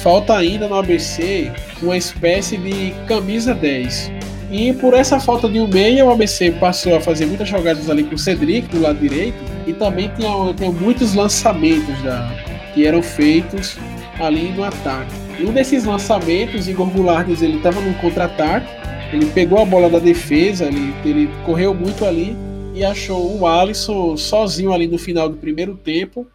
Falta 0.00 0.36
ainda 0.36 0.68
no 0.68 0.76
ABC 0.76 1.50
uma 1.82 1.96
espécie 1.96 2.56
de 2.56 2.94
camisa 3.08 3.52
10 3.52 4.15
e 4.50 4.72
por 4.74 4.94
essa 4.94 5.18
falta 5.18 5.48
de 5.48 5.58
um 5.58 5.66
meia, 5.66 6.04
o 6.04 6.10
ABC 6.10 6.52
passou 6.52 6.96
a 6.96 7.00
fazer 7.00 7.26
muitas 7.26 7.48
jogadas 7.48 7.90
ali 7.90 8.04
com 8.04 8.14
o 8.14 8.18
Cedric 8.18 8.68
do 8.68 8.80
lado 8.80 8.98
direito 8.98 9.38
e 9.66 9.72
também 9.72 10.10
tinha, 10.16 10.54
tinha 10.54 10.70
muitos 10.70 11.14
lançamentos 11.14 12.00
da, 12.02 12.30
que 12.72 12.86
eram 12.86 13.02
feitos 13.02 13.76
ali 14.20 14.52
no 14.52 14.62
ataque. 14.62 15.12
E 15.38 15.44
um 15.44 15.52
desses 15.52 15.84
lançamentos, 15.84 16.68
Igor 16.68 16.88
Goulart 16.90 17.28
ele 17.28 17.58
estava 17.58 17.78
no 17.78 17.92
contra-ataque 17.94 18.66
Ele 19.12 19.26
pegou 19.26 19.60
a 19.60 19.66
bola 19.66 19.90
da 19.90 19.98
defesa, 19.98 20.64
ele, 20.64 20.94
ele 21.04 21.30
correu 21.44 21.74
muito 21.74 22.04
ali 22.04 22.34
e 22.74 22.84
achou 22.84 23.38
o 23.38 23.46
Alisson 23.46 24.16
sozinho 24.16 24.72
ali 24.72 24.86
no 24.86 24.98
final 24.98 25.28
do 25.28 25.36
primeiro 25.36 25.74
tempo 25.74 26.26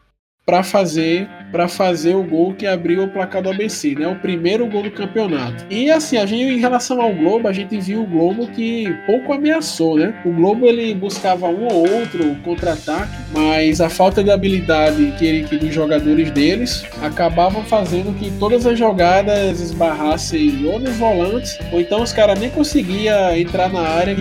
para 0.45 0.63
fazer 0.63 1.27
para 1.51 1.67
fazer 1.67 2.15
o 2.15 2.23
gol 2.23 2.53
que 2.53 2.65
abriu 2.65 3.03
o 3.03 3.09
placar 3.09 3.41
do 3.41 3.49
ABC, 3.49 3.93
né? 3.93 4.07
O 4.07 4.15
primeiro 4.15 4.65
gol 4.67 4.83
do 4.83 4.91
campeonato. 4.91 5.65
E 5.69 5.91
assim, 5.91 6.17
a 6.17 6.25
gente 6.25 6.43
em 6.43 6.59
relação 6.59 7.01
ao 7.01 7.13
Globo, 7.13 7.47
a 7.47 7.51
gente 7.51 7.77
viu 7.77 8.03
o 8.03 8.07
Globo 8.07 8.47
que 8.47 8.87
pouco 9.05 9.33
ameaçou, 9.33 9.97
né? 9.97 10.13
O 10.25 10.31
Globo 10.31 10.65
ele 10.65 10.95
buscava 10.95 11.47
um 11.47 11.67
ou 11.67 11.99
outro 11.99 12.35
contra-ataque, 12.43 13.11
mas 13.33 13.81
a 13.81 13.89
falta 13.89 14.23
de 14.23 14.31
habilidade 14.31 15.13
que, 15.19 15.25
ele, 15.25 15.43
que 15.43 15.57
dos 15.57 15.73
jogadores 15.73 16.31
deles 16.31 16.85
acabavam 17.01 17.65
fazendo 17.65 18.17
que 18.17 18.31
todas 18.39 18.65
as 18.65 18.79
jogadas 18.79 19.59
esbarrassem 19.59 20.65
ou 20.65 20.79
nos 20.79 20.95
volantes, 20.95 21.59
ou 21.71 21.81
então 21.81 22.01
os 22.01 22.13
caras 22.13 22.39
nem 22.39 22.49
conseguiam 22.49 23.35
entrar 23.35 23.67
na 23.67 23.81
área 23.81 24.15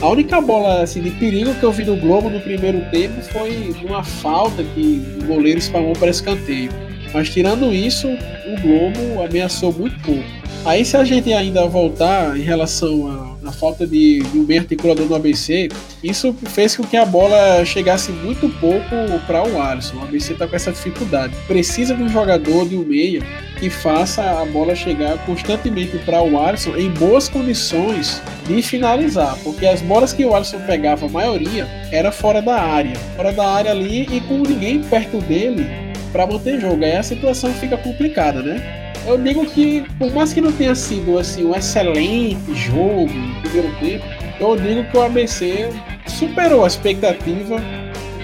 a 0.00 0.08
única 0.08 0.40
bola 0.40 0.82
assim, 0.82 1.02
de 1.02 1.10
perigo 1.10 1.54
que 1.54 1.62
eu 1.62 1.72
vi 1.72 1.84
no 1.84 1.96
Globo 1.96 2.30
no 2.30 2.40
primeiro 2.40 2.80
tempo 2.90 3.20
foi 3.32 3.74
uma 3.84 4.02
falta 4.02 4.62
que 4.62 5.02
o 5.22 5.26
goleiro 5.26 5.58
espalmou 5.58 5.92
para 5.92 6.08
escanteio. 6.08 6.70
Mas 7.12 7.28
tirando 7.28 7.72
isso, 7.72 8.08
o 8.08 8.60
Globo 8.62 9.22
ameaçou 9.22 9.72
muito 9.72 10.00
pouco. 10.02 10.24
Aí 10.64 10.84
se 10.84 10.96
a 10.96 11.04
gente 11.04 11.32
ainda 11.32 11.66
voltar 11.66 12.36
em 12.36 12.42
relação 12.42 13.29
à, 13.50 13.52
falta 13.52 13.86
de, 13.86 14.20
de, 14.20 14.38
um 14.38 14.44
meio 14.44 14.60
articulador 14.60 15.06
no 15.06 15.14
ABC, 15.14 15.68
isso 16.02 16.34
fez 16.46 16.76
com 16.76 16.84
que 16.84 16.96
a 16.96 17.04
bola 17.04 17.64
chegasse 17.64 18.10
muito 18.10 18.48
pouco 18.60 18.88
para 19.26 19.46
o 19.46 19.60
Alisson. 19.60 19.96
O 19.96 20.02
ABC 20.02 20.32
está 20.32 20.46
com 20.46 20.56
essa 20.56 20.72
dificuldade. 20.72 21.34
Precisa 21.46 21.94
de 21.94 22.02
um 22.02 22.08
jogador 22.08 22.68
de 22.68 22.76
um 22.76 22.84
meia 22.84 23.22
que 23.58 23.68
faça 23.68 24.22
a 24.40 24.44
bola 24.46 24.74
chegar 24.74 25.18
constantemente 25.26 25.98
para 25.98 26.22
o 26.22 26.40
Alisson 26.40 26.76
em 26.76 26.88
boas 26.90 27.28
condições 27.28 28.22
de 28.46 28.62
finalizar, 28.62 29.36
porque 29.44 29.66
as 29.66 29.82
bolas 29.82 30.12
que 30.12 30.24
o 30.24 30.34
Alisson 30.34 30.60
pegava, 30.60 31.06
a 31.06 31.08
maioria, 31.08 31.66
era 31.92 32.10
fora 32.10 32.40
da 32.40 32.60
área, 32.60 32.96
fora 33.16 33.32
da 33.32 33.46
área 33.46 33.70
ali 33.70 34.06
e 34.10 34.20
com 34.22 34.38
ninguém 34.38 34.82
perto 34.82 35.18
dele 35.18 35.66
para 36.12 36.26
manter 36.26 36.60
jogo. 36.60 36.84
Aí 36.84 36.96
a 36.96 37.02
situação 37.02 37.52
fica 37.52 37.76
complicada, 37.76 38.42
né? 38.42 38.79
Eu 39.06 39.18
digo 39.18 39.46
que, 39.46 39.84
por 39.98 40.12
mais 40.12 40.32
que 40.32 40.40
não 40.40 40.52
tenha 40.52 40.74
sido 40.74 41.18
assim 41.18 41.46
um 41.46 41.54
excelente 41.54 42.54
jogo 42.54 43.08
no 43.08 43.40
primeiro 43.40 43.74
tempo, 43.80 44.04
eu 44.38 44.56
digo 44.56 44.84
que 44.90 44.96
o 44.96 45.02
ABC 45.02 45.70
superou 46.06 46.64
a 46.64 46.66
expectativa 46.66 47.56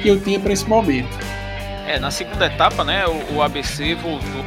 que 0.03 0.09
eu 0.09 0.21
tinha 0.21 0.39
para 0.39 0.53
esse 0.53 0.69
momento. 0.69 1.09
É, 1.87 1.99
na 1.99 2.11
segunda 2.11 2.47
etapa, 2.47 2.85
né, 2.85 3.07
o, 3.07 3.37
o 3.37 3.43
ABC 3.43 3.95
voltou 3.95 4.45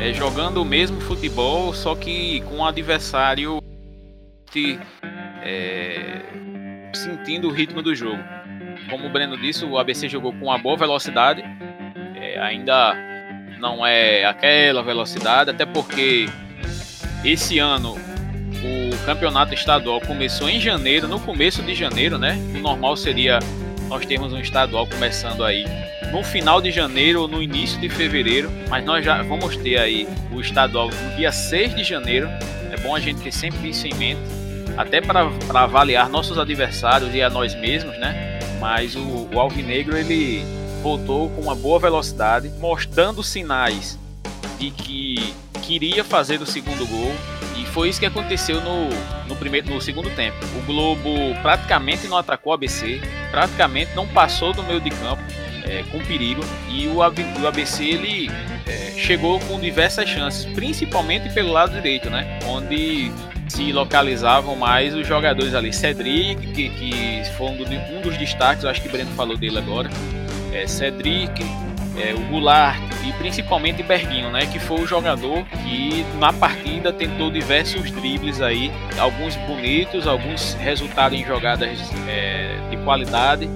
é, 0.00 0.12
jogando 0.12 0.60
o 0.60 0.64
mesmo 0.64 1.00
futebol, 1.00 1.72
só 1.72 1.94
que 1.94 2.40
com 2.42 2.56
um 2.56 2.64
adversário 2.64 3.58
é, 5.42 6.22
sentindo 6.94 7.48
o 7.48 7.52
ritmo 7.52 7.82
do 7.82 7.94
jogo. 7.94 8.22
Como 8.90 9.06
o 9.06 9.10
Breno 9.10 9.36
disse, 9.36 9.64
o 9.64 9.78
ABC 9.78 10.08
jogou 10.08 10.32
com 10.32 10.46
uma 10.46 10.58
boa 10.58 10.76
velocidade, 10.76 11.42
é, 12.14 12.38
ainda 12.38 12.94
não 13.58 13.86
é 13.86 14.24
aquela 14.24 14.82
velocidade, 14.82 15.50
até 15.50 15.64
porque 15.64 16.28
esse 17.24 17.58
ano 17.58 17.96
o 18.62 19.04
campeonato 19.04 19.54
estadual 19.54 20.00
começou 20.00 20.48
em 20.48 20.60
janeiro, 20.60 21.06
no 21.06 21.20
começo 21.20 21.62
de 21.62 21.74
janeiro, 21.74 22.18
né? 22.18 22.38
O 22.54 22.58
normal 22.58 22.96
seria 22.96 23.38
nós 23.88 24.04
termos 24.04 24.32
um 24.32 24.40
estadual 24.40 24.86
começando 24.86 25.44
aí 25.44 25.64
no 26.10 26.22
final 26.22 26.60
de 26.60 26.70
janeiro 26.70 27.22
ou 27.22 27.28
no 27.28 27.42
início 27.42 27.80
de 27.80 27.88
fevereiro, 27.88 28.50
mas 28.68 28.84
nós 28.84 29.04
já 29.04 29.22
vamos 29.22 29.56
ter 29.56 29.78
aí 29.78 30.08
o 30.32 30.40
estadual 30.40 30.88
no 30.88 31.16
dia 31.16 31.30
6 31.30 31.74
de 31.74 31.84
janeiro. 31.84 32.28
É 32.70 32.76
bom 32.82 32.94
a 32.94 33.00
gente 33.00 33.20
ter 33.20 33.32
sempre 33.32 33.68
isso 33.70 33.86
em 33.86 33.94
mente, 33.94 34.20
até 34.76 35.00
para 35.00 35.30
avaliar 35.54 36.08
nossos 36.08 36.38
adversários 36.38 37.14
e 37.14 37.22
a 37.22 37.30
nós 37.30 37.54
mesmos, 37.54 37.96
né? 37.98 38.38
Mas 38.60 38.96
o, 38.96 39.28
o 39.32 39.38
Alvinegro 39.40 39.96
ele 39.96 40.44
voltou 40.86 41.28
com 41.30 41.40
uma 41.40 41.56
boa 41.56 41.80
velocidade, 41.80 42.48
mostrando 42.60 43.20
sinais 43.20 43.98
de 44.56 44.70
que 44.70 45.34
queria 45.60 46.04
fazer 46.04 46.40
o 46.40 46.46
segundo 46.46 46.86
gol 46.86 47.12
e 47.56 47.66
foi 47.66 47.88
isso 47.88 47.98
que 47.98 48.06
aconteceu 48.06 48.60
no, 48.60 48.88
no 49.26 49.34
primeiro 49.34 49.68
no 49.68 49.80
segundo 49.80 50.08
tempo. 50.10 50.36
O 50.56 50.64
Globo 50.64 51.10
praticamente 51.42 52.06
não 52.06 52.16
atacou 52.16 52.52
o 52.52 52.54
ABC, 52.54 53.00
praticamente 53.32 53.96
não 53.96 54.06
passou 54.06 54.52
do 54.52 54.62
meio 54.62 54.80
de 54.80 54.90
campo 54.90 55.20
é, 55.64 55.82
com 55.90 55.98
perigo 56.04 56.42
e 56.70 56.86
o, 56.86 56.98
o 56.98 57.46
ABC 57.48 57.82
ele 57.82 58.30
é, 58.64 58.92
chegou 58.96 59.40
com 59.40 59.58
diversas 59.58 60.08
chances, 60.08 60.44
principalmente 60.54 61.28
pelo 61.34 61.50
lado 61.50 61.72
direito, 61.72 62.08
né? 62.08 62.38
Onde 62.46 63.10
se 63.48 63.72
localizavam 63.72 64.54
mais 64.54 64.94
os 64.94 65.04
jogadores 65.04 65.52
ali. 65.52 65.72
Cedric, 65.72 66.46
que, 66.52 66.68
que 66.68 67.22
foi 67.36 67.48
um, 67.48 67.56
do, 67.56 68.02
dos 68.02 68.16
destaques, 68.16 68.64
acho 68.64 68.80
que 68.80 68.86
o 68.86 68.92
Breno 68.92 69.10
falou 69.16 69.36
dele 69.36 69.58
agora. 69.58 69.90
É, 70.56 70.66
Cedric, 70.66 71.42
é, 71.98 72.14
o 72.14 72.30
Goulart 72.30 72.80
e 73.06 73.12
principalmente 73.12 73.82
Berguinho, 73.82 74.30
né, 74.30 74.46
que 74.46 74.58
foi 74.58 74.80
o 74.80 74.86
jogador 74.86 75.44
que 75.44 76.02
na 76.18 76.32
partida 76.32 76.90
tentou 76.90 77.30
diversos 77.30 77.90
dribles 77.90 78.40
aí, 78.40 78.72
alguns 78.98 79.36
bonitos, 79.36 80.06
alguns 80.06 80.54
resultados 80.54 81.18
em 81.18 81.24
jogadas 81.24 81.78
é, 82.08 82.56
de 82.70 82.76
qualidade. 82.78 83.46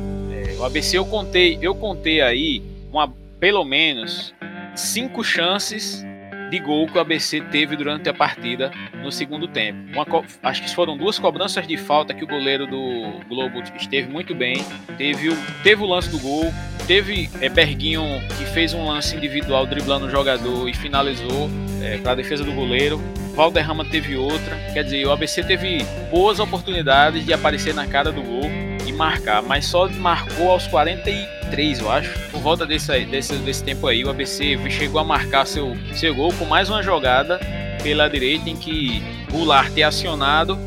O 0.59 0.65
ABC 0.65 0.99
eu 0.99 1.07
contei, 1.07 1.59
eu 1.63 1.75
contei 1.75 2.21
aí 2.21 2.63
uma, 2.93 3.11
pelo 3.39 3.65
menos 3.65 4.35
cinco 4.75 5.25
chances 5.25 6.05
de 6.51 6.59
gol 6.59 6.87
que 6.89 6.99
o 6.99 7.01
ABC 7.01 7.41
teve 7.43 7.77
durante 7.77 8.09
a 8.09 8.15
partida 8.15 8.71
no 9.03 9.11
segundo 9.13 9.47
tempo. 9.47 9.79
Uma, 9.93 10.05
acho 10.43 10.63
que 10.63 10.75
foram 10.75 10.97
duas 10.97 11.19
cobranças 11.19 11.67
de 11.67 11.77
falta 11.77 12.13
que 12.13 12.25
o 12.25 12.27
goleiro 12.27 12.67
do 12.67 13.21
Globo 13.29 13.63
esteve 13.77 14.11
muito 14.11 14.35
bem. 14.35 14.57
Teve 14.99 15.29
o, 15.29 15.37
teve 15.63 15.83
o 15.83 15.87
lance 15.87 16.11
do 16.11 16.19
gol, 16.19 16.53
teve 16.87 17.31
é, 17.41 17.49
Berguinho 17.49 18.03
que 18.37 18.45
fez 18.47 18.75
um 18.75 18.85
lance 18.85 19.17
individual 19.17 19.65
driblando 19.67 20.07
o 20.07 20.11
jogador 20.11 20.69
e 20.69 20.75
finalizou 20.75 21.49
é, 21.83 21.99
para 21.99 22.13
a 22.13 22.15
defesa 22.17 22.45
do 22.45 22.53
goleiro. 22.53 23.01
Valderrama 23.35 23.85
teve 23.85 24.17
outra. 24.17 24.57
Quer 24.75 24.85
dizer, 24.85 25.07
o 25.07 25.13
ABC 25.13 25.45
teve 25.45 25.85
boas 26.11 26.41
oportunidades 26.41 27.25
de 27.25 27.33
aparecer 27.33 27.73
na 27.73 27.87
cara 27.87 28.11
do 28.11 28.21
gol 28.21 28.70
marcar, 29.01 29.41
mas 29.41 29.65
só 29.65 29.89
marcou 29.89 30.51
aos 30.51 30.67
43, 30.67 31.81
eu 31.81 31.91
acho. 31.91 32.11
Por 32.31 32.43
volta 32.43 32.67
desse, 32.67 33.07
desse, 33.07 33.35
desse 33.37 33.65
tempo 33.65 33.87
aí, 33.87 34.05
o 34.05 34.11
ABC 34.11 34.59
chegou 34.69 35.01
a 35.01 35.05
marcar 35.05 35.47
seu, 35.47 35.75
seu 35.95 36.15
gol 36.15 36.31
com 36.35 36.45
mais 36.45 36.69
uma 36.69 36.83
jogada 36.83 37.41
pela 37.83 38.09
direita 38.09 38.51
em 38.51 38.57
que 38.57 39.03
Goulart 39.31 39.73
é 39.75 39.85
acionado. 39.85 40.59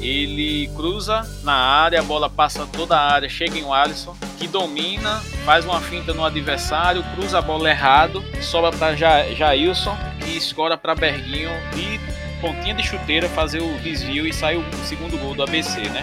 Ele 0.00 0.68
cruza 0.74 1.22
na 1.44 1.52
área, 1.52 2.00
a 2.00 2.02
bola 2.02 2.30
passa 2.30 2.66
toda 2.66 2.96
a 2.96 3.12
área, 3.12 3.28
chega 3.28 3.58
em 3.58 3.70
Alisson, 3.70 4.16
que 4.38 4.48
domina, 4.48 5.20
faz 5.44 5.66
uma 5.66 5.78
finta 5.78 6.14
no 6.14 6.24
adversário, 6.24 7.04
cruza 7.14 7.38
a 7.38 7.42
bola 7.42 7.68
errado, 7.68 8.24
sobra 8.40 8.72
para 8.72 8.96
Jailson 8.96 9.96
e 10.26 10.36
escora 10.36 10.78
para 10.78 10.94
Berguinho 10.94 11.50
e 11.76 12.00
pontinha 12.40 12.74
de 12.74 12.82
chuteira 12.82 13.28
fazer 13.28 13.60
o 13.60 13.78
desvio 13.80 14.26
e 14.26 14.32
sai 14.32 14.56
o 14.56 14.64
segundo 14.84 15.16
gol 15.18 15.34
do 15.34 15.42
ABC, 15.42 15.82
né? 15.90 16.02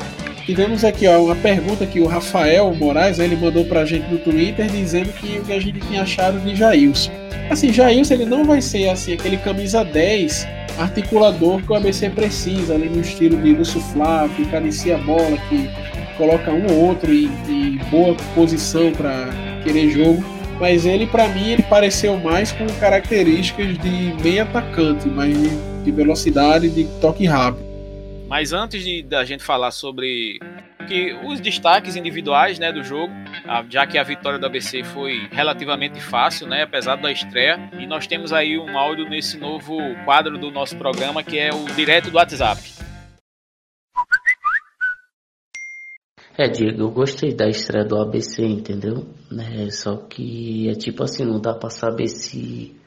Tivemos 0.50 0.84
aqui 0.84 1.08
ó, 1.08 1.24
uma 1.24 1.36
pergunta 1.36 1.86
que 1.86 2.00
o 2.00 2.08
Rafael 2.08 2.74
Moraes 2.74 3.20
ele 3.20 3.36
mandou 3.36 3.63
pra 3.65 3.86
gente 3.86 4.12
no 4.12 4.18
Twitter 4.18 4.65
dizendo 4.65 5.13
que 5.13 5.38
o 5.38 5.44
que 5.44 5.53
a 5.53 5.60
gente 5.60 5.79
tinha 5.79 6.01
achado 6.01 6.39
de 6.39 6.56
Jailson. 6.56 7.12
Assim, 7.51 7.72
Jailson 7.72 8.15
ele 8.15 8.25
não 8.25 8.44
vai 8.44 8.60
ser 8.60 8.89
assim 8.89 9.13
aquele 9.13 9.38
camisa 9.38 9.86
10 9.86 10.48
articulador 10.79 11.62
que 11.62 11.72
o 11.72 11.75
ABC 11.75 12.10
precisa, 12.10 12.74
ali 12.74 12.89
no 12.89 13.00
estilo 13.00 13.38
de 13.38 13.53
Lúcio 13.53 13.79
Flávio, 13.79 14.38
que 14.38 14.46
caricia 14.50 14.96
a 14.96 14.98
bola, 14.98 15.38
que 15.48 15.70
coloca 16.18 16.50
um 16.50 16.65
ou 16.65 16.88
outro 16.88 17.13
em, 17.13 17.29
em 17.48 17.77
boa 17.91 18.15
posição 18.34 18.91
para 18.91 19.29
querer 19.63 19.91
jogo. 19.91 20.25
Mas 20.60 20.84
ele, 20.84 21.06
para 21.06 21.27
mim, 21.27 21.51
ele 21.51 21.62
pareceu 21.62 22.18
mais 22.18 22.51
com 22.51 22.65
características 22.79 23.77
de 23.77 24.15
meio 24.24 24.41
atacante, 24.41 25.08
mais 25.10 25.38
de 25.84 25.91
velocidade, 25.91 26.70
de 26.70 26.86
toque 27.00 27.27
rápido. 27.27 27.69
Mas 28.29 28.53
antes 28.53 28.83
de 28.83 29.01
da 29.01 29.25
gente 29.25 29.43
falar 29.43 29.71
sobre 29.71 30.38
que 30.88 31.13
os 31.25 31.39
destaques 31.39 31.95
individuais, 31.95 32.59
né, 32.59 32.71
do 32.71 32.83
jogo, 32.83 33.12
já 33.71 33.88
que 33.88 33.98
a 33.98 34.03
vitória 34.03 34.38
do 34.38 34.45
ABC 34.45 34.83
foi 34.83 35.27
relativamente 35.31 36.00
fácil, 36.00 36.48
né, 36.48 36.62
apesar 36.62 36.95
da 36.95 37.12
estreia, 37.12 37.57
e 37.79 37.88
nós 37.88 38.05
temos 38.05 38.31
aí 38.31 38.59
um 38.59 38.77
áudio 38.77 39.09
nesse 39.09 39.36
novo 39.39 39.75
quadro 40.05 40.38
do 40.38 40.51
nosso 40.51 40.77
programa 40.77 41.24
que 41.24 41.39
é 41.39 41.50
o 41.50 41.65
direto 41.75 42.12
do 42.12 42.17
WhatsApp. 42.17 42.62
É, 46.38 46.48
Diego, 46.48 46.83
eu 46.83 46.91
gostei 46.91 47.33
da 47.33 47.50
estreia 47.50 47.83
do 47.83 48.00
ABC, 48.00 48.45
entendeu? 48.45 49.07
É, 49.38 49.71
só 49.71 49.98
que 49.98 50.69
é 50.69 50.74
tipo 50.74 51.03
assim, 51.03 51.25
não 51.25 51.41
dá 51.41 51.55
pra 51.55 51.71
saber 51.71 52.07
se 52.07 52.78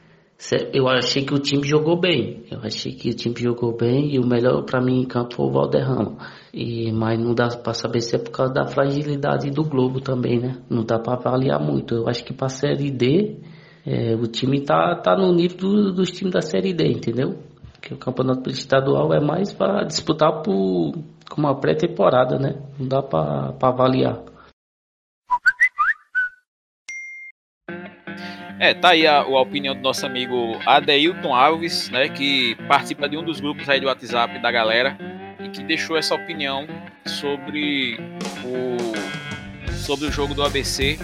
eu 0.73 0.87
achei 0.89 1.23
que 1.23 1.33
o 1.33 1.39
time 1.39 1.65
jogou 1.67 1.99
bem. 1.99 2.43
Eu 2.51 2.59
achei 2.63 2.91
que 2.91 3.09
o 3.09 3.13
time 3.13 3.35
jogou 3.37 3.75
bem 3.75 4.13
e 4.13 4.19
o 4.19 4.25
melhor 4.25 4.63
para 4.63 4.81
mim 4.81 5.01
em 5.01 5.05
campo 5.05 5.35
foi 5.35 5.45
o 5.45 5.51
Valderrama. 5.51 6.17
E, 6.53 6.91
mas 6.91 7.19
não 7.19 7.33
dá 7.33 7.47
para 7.49 7.73
saber 7.73 8.01
se 8.01 8.15
é 8.15 8.19
por 8.19 8.31
causa 8.31 8.53
da 8.53 8.65
fragilidade 8.65 9.49
do 9.49 9.63
Globo 9.63 10.01
também, 10.01 10.39
né? 10.39 10.57
Não 10.69 10.83
dá 10.83 10.99
para 10.99 11.13
avaliar 11.13 11.61
muito. 11.61 11.95
Eu 11.95 12.09
acho 12.09 12.23
que 12.25 12.33
para 12.33 12.47
a 12.47 12.49
Série 12.49 12.91
D, 12.91 13.37
é, 13.85 14.15
o 14.15 14.27
time 14.27 14.61
tá, 14.61 14.95
tá 15.01 15.15
no 15.15 15.33
nível 15.33 15.57
do, 15.57 15.93
dos 15.93 16.11
times 16.11 16.33
da 16.33 16.41
Série 16.41 16.73
D, 16.73 16.87
entendeu? 16.87 17.35
Porque 17.73 17.93
o 17.93 17.97
campeonato 17.97 18.49
estadual 18.49 19.13
é 19.13 19.19
mais 19.19 19.53
para 19.53 19.83
disputar 19.83 20.41
por 20.41 20.93
com 21.29 21.41
uma 21.41 21.59
pré-temporada, 21.59 22.37
né? 22.37 22.61
Não 22.79 22.87
dá 22.87 23.01
para 23.01 23.55
avaliar. 23.61 24.32
É, 28.63 28.73
tá 28.73 28.91
aí 28.91 29.05
a, 29.05 29.17
a, 29.17 29.41
opinião 29.41 29.75
do 29.75 29.81
nosso 29.81 30.05
amigo 30.05 30.57
Adeilton 30.65 31.35
Alves, 31.35 31.89
né, 31.89 32.07
que 32.07 32.55
participa 32.65 33.09
de 33.09 33.17
um 33.17 33.21
dos 33.21 33.41
grupos 33.41 33.67
aí 33.67 33.77
do 33.77 33.87
WhatsApp 33.87 34.39
da 34.39 34.49
galera 34.49 34.97
e 35.43 35.49
que 35.49 35.61
deixou 35.61 35.97
essa 35.97 36.15
opinião 36.15 36.65
sobre 37.05 37.99
o 38.45 39.73
sobre 39.73 40.07
o 40.07 40.11
jogo 40.13 40.33
do 40.33 40.41
ABC 40.41 40.97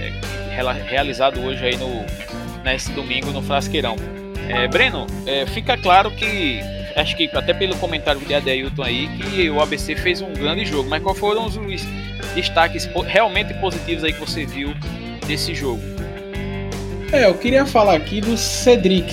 é, 0.00 0.82
realizado 0.88 1.40
hoje 1.40 1.64
aí 1.64 1.76
no 1.76 2.04
nesse 2.64 2.90
domingo 2.90 3.30
no 3.30 3.40
Frasqueirão. 3.40 3.94
É, 4.48 4.66
Breno, 4.66 5.06
é, 5.28 5.46
fica 5.46 5.76
claro 5.76 6.10
que 6.10 6.58
acho 6.96 7.16
que 7.16 7.30
até 7.32 7.54
pelo 7.54 7.76
comentário 7.76 8.20
de 8.20 8.34
Adeilton 8.34 8.82
aí 8.82 9.06
que 9.06 9.48
o 9.48 9.62
ABC 9.62 9.94
fez 9.94 10.20
um 10.20 10.32
grande 10.32 10.64
jogo, 10.64 10.90
mas 10.90 11.00
quais 11.00 11.16
foram 11.20 11.46
os 11.46 11.56
destaques 12.34 12.90
realmente 13.06 13.54
positivos 13.60 14.02
aí 14.02 14.12
que 14.12 14.18
você 14.18 14.44
viu 14.44 14.74
desse 15.28 15.54
jogo? 15.54 15.99
É, 17.12 17.26
eu 17.26 17.34
queria 17.34 17.66
falar 17.66 17.96
aqui 17.96 18.20
do 18.20 18.36
Cedric. 18.36 19.12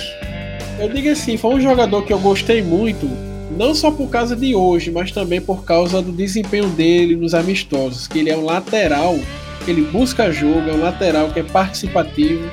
Eu 0.78 0.88
digo 0.88 1.10
assim, 1.10 1.36
foi 1.36 1.56
um 1.56 1.60
jogador 1.60 2.02
que 2.04 2.12
eu 2.12 2.18
gostei 2.20 2.62
muito, 2.62 3.10
não 3.56 3.74
só 3.74 3.90
por 3.90 4.08
causa 4.08 4.36
de 4.36 4.54
hoje, 4.54 4.92
mas 4.92 5.10
também 5.10 5.40
por 5.40 5.64
causa 5.64 6.00
do 6.00 6.12
desempenho 6.12 6.68
dele 6.68 7.16
nos 7.16 7.34
amistosos, 7.34 8.06
que 8.06 8.20
ele 8.20 8.30
é 8.30 8.36
um 8.36 8.44
lateral, 8.44 9.18
ele 9.66 9.82
busca 9.82 10.30
jogo, 10.30 10.70
é 10.70 10.72
um 10.74 10.80
lateral 10.80 11.30
que 11.32 11.40
é 11.40 11.42
participativo, 11.42 12.48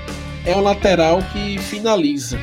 é 0.47 0.55
um 0.55 0.61
lateral 0.61 1.19
que 1.31 1.59
finaliza. 1.59 2.39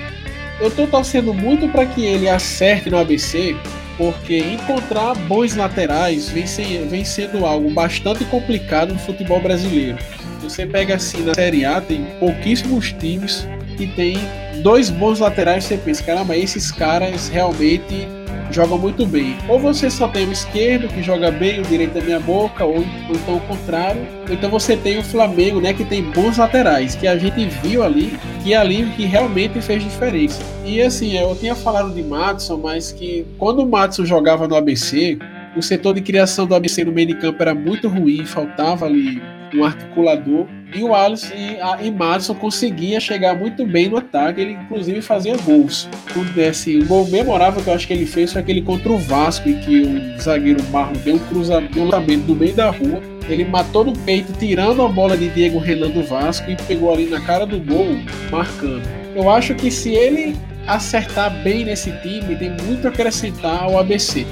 Eu 0.61 0.69
estou 0.69 0.87
torcendo 0.87 1.35
muito 1.35 1.69
para 1.71 1.85
que 1.85 2.05
ele 2.05 2.29
acerte 2.29 2.89
no 2.89 2.99
ABC, 2.99 3.57
porque 3.99 4.39
encontrar 4.39 5.15
bons 5.27 5.57
laterais 5.57 6.29
vem, 6.29 6.47
ser, 6.47 6.87
vem 6.87 7.05
sendo 7.05 7.45
algo 7.45 7.69
bastante 7.69 8.25
complicado 8.27 8.93
no 8.93 9.01
futebol 9.01 9.41
brasileiro. 9.41 9.99
Você 10.43 10.67
pega 10.67 10.97
assim 10.97 11.23
na 11.23 11.35
Série 11.35 11.65
A, 11.65 11.81
tem 11.81 12.05
pouquíssimos 12.19 12.93
times 12.93 13.47
que 13.77 13.87
tem 13.87 14.17
dois 14.63 14.91
bons 14.91 15.21
laterais. 15.21 15.65
Você 15.65 15.77
pensa, 15.77 16.03
caramba, 16.03 16.37
esses 16.37 16.71
caras 16.73 17.29
realmente 17.29 18.09
jogam 18.51 18.77
muito 18.77 19.07
bem. 19.07 19.37
Ou 19.49 19.59
você 19.59 19.89
só 19.91 20.09
tem 20.09 20.29
o 20.29 20.33
esquerdo 20.33 20.89
que 20.89 21.03
joga 21.03 21.31
bem, 21.31 21.61
o 21.61 21.63
direito 21.63 21.97
é 21.97 22.03
minha 22.03 22.21
boca, 22.21 22.65
ou, 22.65 22.85
então 23.09 23.37
o 23.37 23.41
contrário. 23.41 24.03
Então 24.31 24.51
você 24.51 24.77
tem 24.77 24.99
o 24.99 25.03
Flamengo, 25.03 25.61
né, 25.61 25.73
que 25.73 25.85
tem 25.85 26.03
bons 26.03 26.37
laterais, 26.37 26.95
que 26.95 27.07
a 27.07 27.17
gente 27.17 27.47
viu 27.63 27.83
ali, 27.83 28.19
que 28.43 28.53
é 28.53 28.57
ali 28.57 28.85
que 28.97 29.07
realmente 29.07 29.61
fez 29.61 29.83
diferença. 29.83 30.43
E 30.65 30.83
assim, 30.83 31.17
eu 31.17 31.35
tinha 31.35 31.55
falado 31.55 31.95
de 31.95 32.03
Matson, 32.03 32.59
mas 32.59 32.93
que 32.93 33.27
quando 33.39 33.61
o 33.61 33.69
Matson 33.69 34.05
jogava 34.05 34.47
no 34.47 34.55
ABC, 34.55 35.19
o 35.57 35.63
setor 35.63 35.95
de 35.95 36.01
criação 36.01 36.47
do 36.47 36.55
ABC 36.55 36.85
no 36.85 36.93
meio 36.93 37.09
de 37.09 37.15
campo 37.15 37.43
era 37.43 37.55
muito 37.55 37.89
ruim, 37.89 38.25
faltava 38.25 38.87
ali 38.87 39.21
um 39.55 39.65
articulador. 39.65 40.47
E 40.75 40.83
o 40.83 40.95
Alisson 40.95 41.35
e, 41.35 41.61
a, 41.61 41.79
e 41.83 41.91
Madison 41.91 42.35
conseguia 42.35 42.99
chegar 42.99 43.35
muito 43.35 43.67
bem 43.67 43.89
no 43.89 43.99
ataque, 43.99 44.41
ele 44.41 44.53
inclusive 44.53 45.03
fazia 45.03 45.37
gols. 45.37 45.89
Um, 46.17 46.49
assim, 46.49 46.83
um 46.83 46.87
gol 46.87 47.07
memorável 47.09 47.63
que 47.63 47.69
eu 47.69 47.75
acho 47.75 47.87
que 47.87 47.93
ele 47.93 48.07
fez 48.07 48.33
foi 48.33 48.41
aquele 48.41 48.63
contra 48.63 48.91
o 48.91 48.97
Vasco, 48.97 49.49
em 49.49 49.61
que 49.61 49.83
o 49.83 50.21
zagueiro 50.21 50.63
Marlon 50.71 50.99
deu 51.05 51.17
um 51.17 51.19
cruzamento 51.19 52.27
no 52.27 52.35
meio 52.35 52.55
da 52.55 52.71
rua. 52.71 53.03
Ele 53.29 53.45
matou 53.45 53.85
no 53.85 53.93
peito, 53.93 54.33
tirando 54.39 54.83
a 54.83 54.89
bola 54.89 55.17
de 55.17 55.29
Diego 55.29 55.59
Renan 55.59 55.91
do 55.91 56.03
Vasco 56.03 56.51
e 56.51 56.57
pegou 56.57 56.93
ali 56.93 57.07
na 57.07 57.21
cara 57.21 57.47
do 57.47 57.59
gol, 57.61 57.99
marcando. 58.31 58.83
Eu 59.15 59.31
acho 59.31 59.55
que 59.55 59.71
se 59.71 59.91
ele 59.91 60.35
acertar 60.67 61.31
bem 61.43 61.65
nesse 61.65 61.93
time, 62.01 62.35
tem 62.35 62.51
muito 62.63 62.87
a 62.87 62.91
acrescentar 62.91 63.65
ao 63.65 63.79
ABC. 63.79 64.27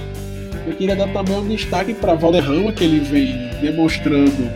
Eu 0.66 0.74
queria 0.74 0.96
dar 0.96 1.08
também 1.08 1.36
um 1.36 1.48
destaque 1.48 1.94
para 1.94 2.14
Valderrama, 2.14 2.72
que 2.72 2.84
ele 2.84 3.00
vem 3.00 3.50
demonstrando 3.60 4.50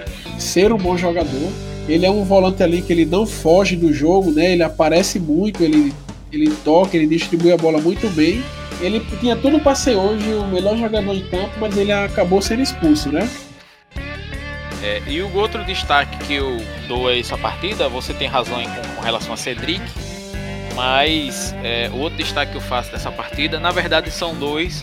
ser 0.45 0.73
um 0.73 0.79
bom 0.79 0.97
jogador. 0.97 1.51
Ele 1.89 2.07
é 2.07 2.11
um 2.11 2.25
volante 2.25 2.63
ali 2.63 2.81
que 2.81 2.93
ele 2.93 3.05
não 3.05 3.27
foge 3.27 3.77
do 3.77 3.93
jogo, 3.93 4.31
né? 4.31 4.53
Ele 4.53 4.63
aparece 4.63 5.19
muito, 5.19 5.63
ele, 5.63 5.93
ele 6.33 6.51
toca, 6.65 6.97
ele 6.97 7.07
distribui 7.07 7.53
a 7.53 7.57
bola 7.57 7.81
muito 7.81 8.09
bem. 8.11 8.43
Ele 8.81 9.01
tinha 9.21 9.37
tudo 9.37 9.59
para 9.61 9.75
ser 9.75 9.97
hoje 9.97 10.33
o 10.33 10.47
melhor 10.47 10.77
jogador 10.77 11.15
de 11.15 11.23
campo, 11.25 11.53
mas 11.61 11.77
ele 11.77 11.93
acabou 11.93 12.41
sendo 12.41 12.63
expulso, 12.63 13.11
né? 13.11 13.29
É, 14.83 15.01
e 15.07 15.23
o 15.23 15.35
outro 15.35 15.65
destaque 15.65 16.19
que 16.27 16.35
eu 16.35 16.59
dou 16.87 17.09
a 17.09 17.17
essa 17.17 17.39
partida, 17.39 17.89
você 17.89 18.13
tem 18.13 18.29
razão 18.29 18.61
em, 18.61 18.67
com, 18.67 19.03
relação 19.03 19.33
a 19.33 19.37
Cedric, 19.37 19.83
mas 20.75 21.55
é, 21.63 21.89
o 21.91 21.99
outro 21.99 22.19
destaque 22.19 22.53
que 22.53 22.59
eu 22.59 22.61
faço 22.61 22.93
dessa 22.93 23.11
partida, 23.11 23.59
na 23.59 23.71
verdade 23.71 24.11
são 24.11 24.35
dois. 24.35 24.83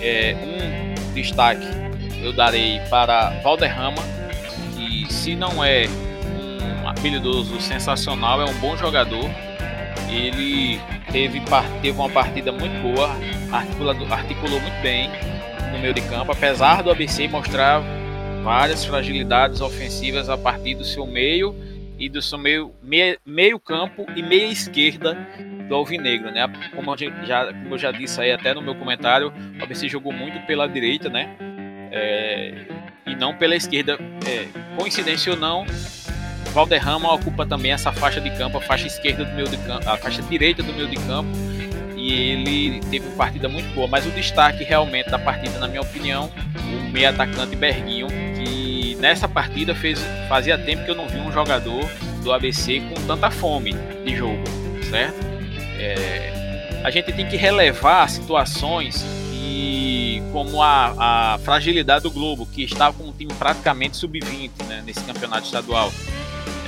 É, 0.00 0.36
um 0.42 1.14
destaque 1.14 1.66
eu 2.22 2.32
darei 2.32 2.80
para 2.90 3.30
Valderrama, 3.42 4.02
se 5.10 5.34
não 5.34 5.62
é 5.62 5.86
um 6.82 6.88
habilidoso 6.88 7.60
sensacional, 7.60 8.40
é 8.40 8.44
um 8.44 8.54
bom 8.54 8.76
jogador. 8.76 9.28
Ele 10.08 10.80
teve, 11.12 11.40
teve 11.82 11.98
uma 11.98 12.08
partida 12.08 12.50
muito 12.52 12.80
boa, 12.82 13.10
articulou, 13.52 14.60
muito 14.60 14.82
bem 14.82 15.10
no 15.72 15.78
meio 15.78 15.94
de 15.94 16.00
campo, 16.02 16.32
apesar 16.32 16.82
do 16.82 16.90
ABC 16.90 17.28
mostrar 17.28 17.82
várias 18.42 18.84
fragilidades 18.84 19.60
ofensivas 19.60 20.28
a 20.28 20.36
partir 20.36 20.74
do 20.74 20.84
seu 20.84 21.06
meio 21.06 21.54
e 21.98 22.08
do 22.08 22.22
seu 22.22 22.38
meio, 22.38 22.72
meio, 22.82 23.18
meio 23.26 23.60
campo 23.60 24.06
e 24.16 24.22
meia 24.22 24.46
esquerda 24.46 25.14
do 25.68 25.74
Alvinegro, 25.74 26.30
né? 26.32 26.50
Como 26.74 26.90
eu, 26.90 26.96
já, 27.24 27.52
como 27.52 27.74
eu 27.74 27.78
já 27.78 27.92
disse 27.92 28.20
aí 28.20 28.32
até 28.32 28.54
no 28.54 28.62
meu 28.62 28.74
comentário, 28.74 29.32
o 29.58 29.62
ABC 29.62 29.88
jogou 29.88 30.12
muito 30.12 30.40
pela 30.46 30.66
direita, 30.66 31.08
né? 31.08 31.36
É, 31.92 32.54
e 33.10 33.16
não 33.16 33.34
pela 33.34 33.56
esquerda. 33.56 33.98
É, 34.26 34.46
coincidência 34.76 35.32
ou 35.32 35.38
não, 35.38 35.66
Valderrama 36.52 37.12
ocupa 37.12 37.46
também 37.46 37.72
essa 37.72 37.92
faixa 37.92 38.20
de 38.20 38.30
campo, 38.30 38.58
a 38.58 38.60
faixa 38.60 38.86
esquerda 38.86 39.24
do 39.24 39.32
meio 39.34 39.48
de 39.48 39.56
campo, 39.58 39.88
a 39.88 39.96
faixa 39.96 40.22
direita 40.22 40.62
do 40.62 40.72
meio 40.72 40.88
de 40.88 40.96
campo. 40.96 41.30
E 41.96 42.12
ele 42.12 42.80
teve 42.90 43.06
uma 43.06 43.16
partida 43.16 43.48
muito 43.48 43.72
boa, 43.74 43.86
mas 43.86 44.06
o 44.06 44.10
destaque 44.10 44.64
realmente 44.64 45.10
da 45.10 45.18
partida, 45.18 45.58
na 45.58 45.68
minha 45.68 45.82
opinião, 45.82 46.30
o 46.56 46.90
meio 46.90 47.08
atacante 47.10 47.54
Berguinho, 47.54 48.08
que 48.08 48.96
nessa 48.98 49.28
partida 49.28 49.74
fez, 49.74 50.00
fazia 50.28 50.56
tempo 50.56 50.84
que 50.84 50.90
eu 50.90 50.94
não 50.94 51.06
vi 51.06 51.18
um 51.18 51.30
jogador 51.30 51.88
do 52.22 52.32
ABC 52.32 52.80
com 52.80 52.94
tanta 53.06 53.30
fome 53.30 53.74
de 54.04 54.16
jogo, 54.16 54.42
certo? 54.88 55.20
É, 55.78 56.80
a 56.82 56.90
gente 56.90 57.12
tem 57.12 57.28
que 57.28 57.36
relevar 57.36 58.08
situações 58.08 59.04
como 60.32 60.62
a, 60.62 61.34
a 61.34 61.38
fragilidade 61.38 62.02
do 62.02 62.10
Globo, 62.10 62.46
que 62.46 62.62
estava 62.62 62.92
com 62.96 63.04
um 63.04 63.12
time 63.12 63.32
praticamente 63.34 63.96
sub-20 63.96 64.50
né, 64.66 64.82
nesse 64.84 65.02
campeonato 65.04 65.44
estadual. 65.44 65.92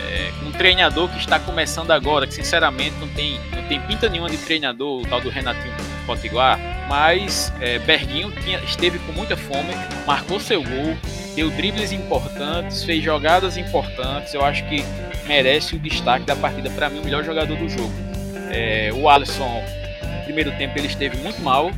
É, 0.01 0.31
um 0.47 0.53
treinador 0.53 1.09
que 1.09 1.19
está 1.19 1.39
começando 1.39 1.91
agora, 1.91 2.27
que 2.27 2.35
sinceramente 2.35 2.97
não 2.99 3.09
tem, 3.09 3.41
não 3.55 3.63
tem 3.69 3.81
pinta 3.83 4.09
nenhuma 4.09 4.29
de 4.29 4.37
treinador, 4.39 5.01
o 5.01 5.07
tal 5.07 5.21
do 5.21 5.31
Renatinho 5.31 5.73
Potiguar, 6.07 6.59
mas 6.89 7.53
é, 7.61 7.79
Berguinho 7.79 8.31
tinha, 8.43 8.59
esteve 8.59 8.99
com 8.99 9.13
muita 9.13 9.37
fome, 9.37 9.73
marcou 10.07 10.39
seu 10.41 10.63
gol, 10.63 10.97
deu 11.35 11.51
dribles 11.51 11.93
importantes, 11.93 12.85
fez 12.85 13.03
jogadas 13.03 13.57
importantes. 13.57 14.35
Eu 14.35 14.45
acho 14.45 14.65
que 14.69 14.85
merece 15.27 15.77
o 15.77 15.79
destaque 15.79 16.27
da 16.27 16.37
partida. 16.37 16.69
Para 16.71 16.91
mim, 16.91 17.01
o 17.01 17.05
melhor 17.05 17.25
jogador 17.25 17.57
do 17.57 17.69
jogo. 17.69 17.93
É, 18.51 18.91
o 18.93 19.09
Alisson, 19.09 19.63
no 20.19 20.25
primeiro 20.25 20.51
tempo, 20.59 20.79
ele 20.79 20.89
esteve 20.89 21.17
muito 21.19 21.41
mal, 21.41 21.71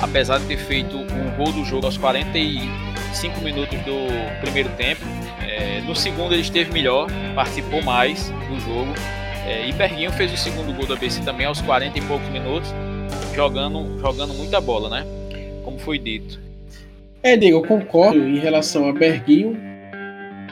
apesar 0.00 0.38
de 0.38 0.46
ter 0.46 0.56
feito 0.56 0.96
o 0.96 1.36
gol 1.36 1.52
do 1.52 1.64
jogo 1.64 1.86
aos 1.86 1.96
45 1.96 3.40
minutos 3.40 3.78
do 3.80 4.40
primeiro 4.40 4.68
tempo. 4.70 5.02
É, 5.40 5.80
no 5.82 5.94
segundo 5.94 6.32
ele 6.32 6.42
esteve 6.42 6.72
melhor, 6.72 7.08
participou 7.34 7.82
mais 7.82 8.30
do 8.48 8.60
jogo. 8.60 8.92
É, 9.46 9.68
e 9.68 9.72
Berguinho 9.72 10.12
fez 10.12 10.32
o 10.32 10.36
segundo 10.36 10.72
gol 10.72 10.86
do 10.86 10.92
ABC 10.92 11.22
também 11.22 11.46
aos 11.46 11.60
40 11.60 11.98
e 11.98 12.02
poucos 12.02 12.28
minutos, 12.28 12.72
jogando, 13.34 13.98
jogando 13.98 14.34
muita 14.34 14.60
bola, 14.60 14.88
né? 14.88 15.06
Como 15.64 15.78
foi 15.78 15.98
dito. 15.98 16.38
É, 17.22 17.36
Diego, 17.36 17.58
eu 17.58 17.62
concordo 17.62 18.18
em 18.18 18.38
relação 18.38 18.88
a 18.88 18.92
Berguinho. 18.92 19.58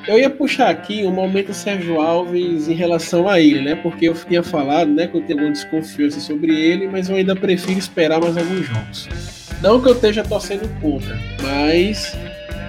Eu 0.06 0.18
ia 0.18 0.30
puxar 0.30 0.70
aqui 0.70 1.04
o 1.04 1.10
momento 1.10 1.52
Sérgio 1.52 2.00
Alves 2.00 2.68
em 2.68 2.74
relação 2.74 3.28
a 3.28 3.40
ele, 3.40 3.60
né? 3.60 3.74
Porque 3.74 4.08
eu 4.08 4.14
tinha 4.14 4.42
falado, 4.42 4.90
né, 4.90 5.06
que 5.06 5.16
eu 5.16 5.20
tenho 5.20 5.38
alguma 5.38 5.52
desconfiança 5.52 6.18
sobre 6.18 6.58
ele, 6.58 6.88
mas 6.88 7.10
eu 7.10 7.16
ainda 7.16 7.36
prefiro 7.36 7.78
esperar 7.78 8.20
mais 8.20 8.36
alguns 8.36 8.66
jogos. 8.66 9.37
Não 9.62 9.80
que 9.80 9.88
eu 9.88 9.92
esteja 9.94 10.22
torcendo 10.22 10.68
contra, 10.80 11.18
mas 11.42 12.16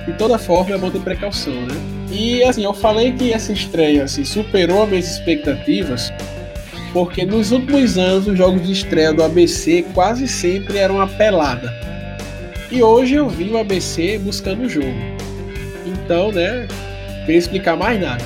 de 0.06 0.14
toda 0.14 0.40
forma 0.40 0.76
é 0.76 0.78
bom 0.78 0.90
ter 0.90 1.02
precaução, 1.02 1.54
né? 1.54 1.76
E 2.12 2.44
assim, 2.44 2.64
eu 2.64 2.74
falei 2.74 3.12
que 3.12 3.32
essa 3.32 3.54
estreia 3.54 4.04
assim, 4.04 4.26
superou 4.26 4.84
as 4.84 4.90
minhas 4.90 5.12
expectativas, 5.12 6.12
porque 6.92 7.26
nos 7.26 7.52
últimos 7.52 7.98
anos 7.98 8.28
os 8.28 8.38
jogos 8.38 8.66
de 8.66 8.72
estreia 8.72 9.14
do 9.14 9.24
ABC 9.24 9.86
quase 9.94 10.28
sempre 10.28 10.80
eram 10.80 10.96
uma 10.96 11.08
pelada. 11.08 11.72
E 12.72 12.82
hoje 12.82 13.16
eu 13.16 13.30
vi 13.30 13.50
o 13.50 13.58
ABC 13.58 14.18
buscando 14.20 14.64
o 14.64 14.70
jogo. 14.70 14.88
Então, 15.86 16.32
né, 16.32 16.68
queria 17.26 17.38
explicar 17.38 17.76
mais 17.76 18.02
nada. 18.02 18.24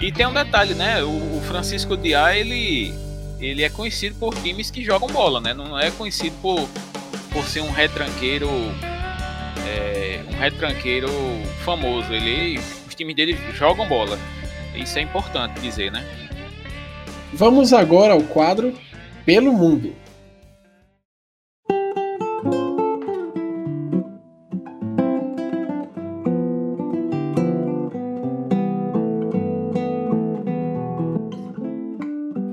E 0.00 0.12
tem 0.12 0.26
um 0.26 0.32
detalhe, 0.32 0.74
né? 0.74 1.02
O, 1.02 1.40
Francisco 1.46 1.96
Diá, 1.96 2.36
ele 2.36 2.92
ele 3.38 3.62
é 3.62 3.68
conhecido 3.68 4.16
por 4.18 4.34
times 4.34 4.70
que 4.70 4.82
jogam 4.82 5.08
bola, 5.08 5.40
né? 5.40 5.54
Não 5.54 5.78
é 5.78 5.90
conhecido 5.90 6.34
por, 6.40 6.68
por 7.36 7.46
ser 7.46 7.60
um 7.60 7.70
retranqueiro 7.70 8.48
é, 9.68 10.22
um 10.32 10.38
retranqueiro 10.38 11.10
famoso. 11.66 12.10
Ele, 12.10 12.58
os 12.88 12.94
times 12.94 13.14
dele 13.14 13.36
jogam 13.52 13.86
bola. 13.86 14.18
Isso 14.74 14.98
é 14.98 15.02
importante 15.02 15.60
dizer, 15.60 15.92
né? 15.92 16.02
Vamos 17.34 17.74
agora 17.74 18.14
ao 18.14 18.22
quadro 18.22 18.72
Pelo 19.26 19.52
Mundo. 19.52 19.94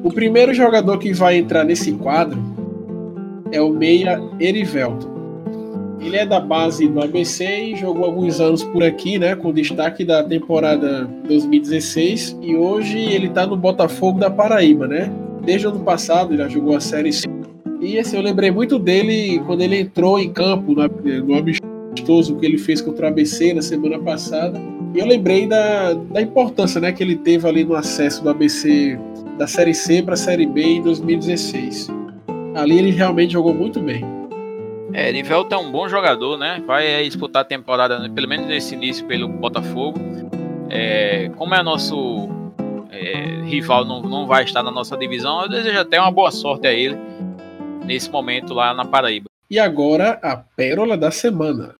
O 0.03 0.11
primeiro 0.13 0.53
jogador 0.53 0.97
que 0.97 1.13
vai 1.13 1.37
entrar 1.37 1.63
nesse 1.63 1.93
quadro 1.93 2.42
é 3.53 3.61
o 3.61 3.69
meia 3.69 4.21
Erivelto. 4.39 5.13
Ele 6.01 6.17
é 6.17 6.25
da 6.25 6.39
base 6.39 6.87
do 6.87 7.01
ABC 7.01 7.45
e 7.45 7.75
jogou 7.75 8.03
alguns 8.03 8.41
anos 8.41 8.63
por 8.63 8.83
aqui, 8.83 9.17
né, 9.17 9.35
com 9.35 9.53
destaque 9.53 10.03
da 10.03 10.21
temporada 10.21 11.09
2016 11.27 12.37
e 12.41 12.55
hoje 12.55 12.97
ele 12.97 13.27
está 13.27 13.47
no 13.47 13.55
Botafogo 13.55 14.19
da 14.19 14.29
Paraíba, 14.29 14.85
né? 14.85 15.09
Desde 15.45 15.67
o 15.67 15.69
ano 15.69 15.79
passado 15.79 16.33
ele 16.33 16.43
já 16.43 16.49
jogou 16.49 16.75
a 16.75 16.81
Série 16.81 17.13
C. 17.13 17.23
E 17.79 17.97
assim, 17.99 18.17
eu 18.17 18.23
lembrei 18.23 18.51
muito 18.51 18.77
dele 18.79 19.39
quando 19.45 19.61
ele 19.61 19.79
entrou 19.79 20.19
em 20.19 20.31
campo 20.31 20.73
no, 20.73 20.87
no 21.25 21.37
amistoso 21.37 22.35
que 22.37 22.45
ele 22.45 22.57
fez 22.57 22.81
contra 22.81 23.05
o 23.05 23.09
ABC 23.09 23.53
na 23.53 23.61
semana 23.61 23.99
passada. 23.99 24.59
E 24.93 24.99
eu 24.99 25.05
lembrei 25.05 25.47
da, 25.47 25.93
da 25.93 26.21
importância 26.21 26.81
né, 26.81 26.91
que 26.91 27.03
ele 27.03 27.15
teve 27.15 27.47
ali 27.47 27.63
no 27.63 27.75
acesso 27.75 28.23
do 28.23 28.29
ABC 28.29 28.97
da 29.37 29.47
Série 29.47 29.73
C 29.73 30.01
para 30.01 30.15
a 30.15 30.17
Série 30.17 30.45
B 30.45 30.61
em 30.61 30.81
2016. 30.81 32.02
Ali 32.55 32.77
ele 32.77 32.91
realmente 32.91 33.33
jogou 33.33 33.53
muito 33.53 33.79
bem. 33.79 34.03
É, 34.93 35.09
Erivelto 35.09 35.55
é 35.55 35.57
um 35.57 35.71
bom 35.71 35.89
jogador, 35.89 36.37
né? 36.37 36.61
Vai 36.67 37.03
disputar 37.03 37.41
a 37.41 37.45
temporada, 37.45 38.09
pelo 38.09 38.27
menos 38.27 38.47
nesse 38.47 38.75
início, 38.75 39.05
pelo 39.05 39.27
Botafogo. 39.27 39.99
É, 40.69 41.29
como 41.35 41.55
é 41.55 41.63
nosso 41.63 42.29
é, 42.91 43.41
rival, 43.43 43.83
não, 43.85 44.01
não 44.01 44.27
vai 44.27 44.43
estar 44.43 44.61
na 44.61 44.71
nossa 44.71 44.95
divisão, 44.95 45.41
eu 45.41 45.49
desejo 45.49 45.79
até 45.79 45.99
uma 45.99 46.11
boa 46.11 46.31
sorte 46.31 46.67
a 46.67 46.73
ele 46.73 46.97
nesse 47.85 48.09
momento 48.09 48.53
lá 48.53 48.73
na 48.73 48.85
Paraíba. 48.85 49.25
E 49.49 49.59
agora 49.59 50.19
a 50.21 50.37
pérola 50.37 50.95
da 50.95 51.11
semana. 51.11 51.75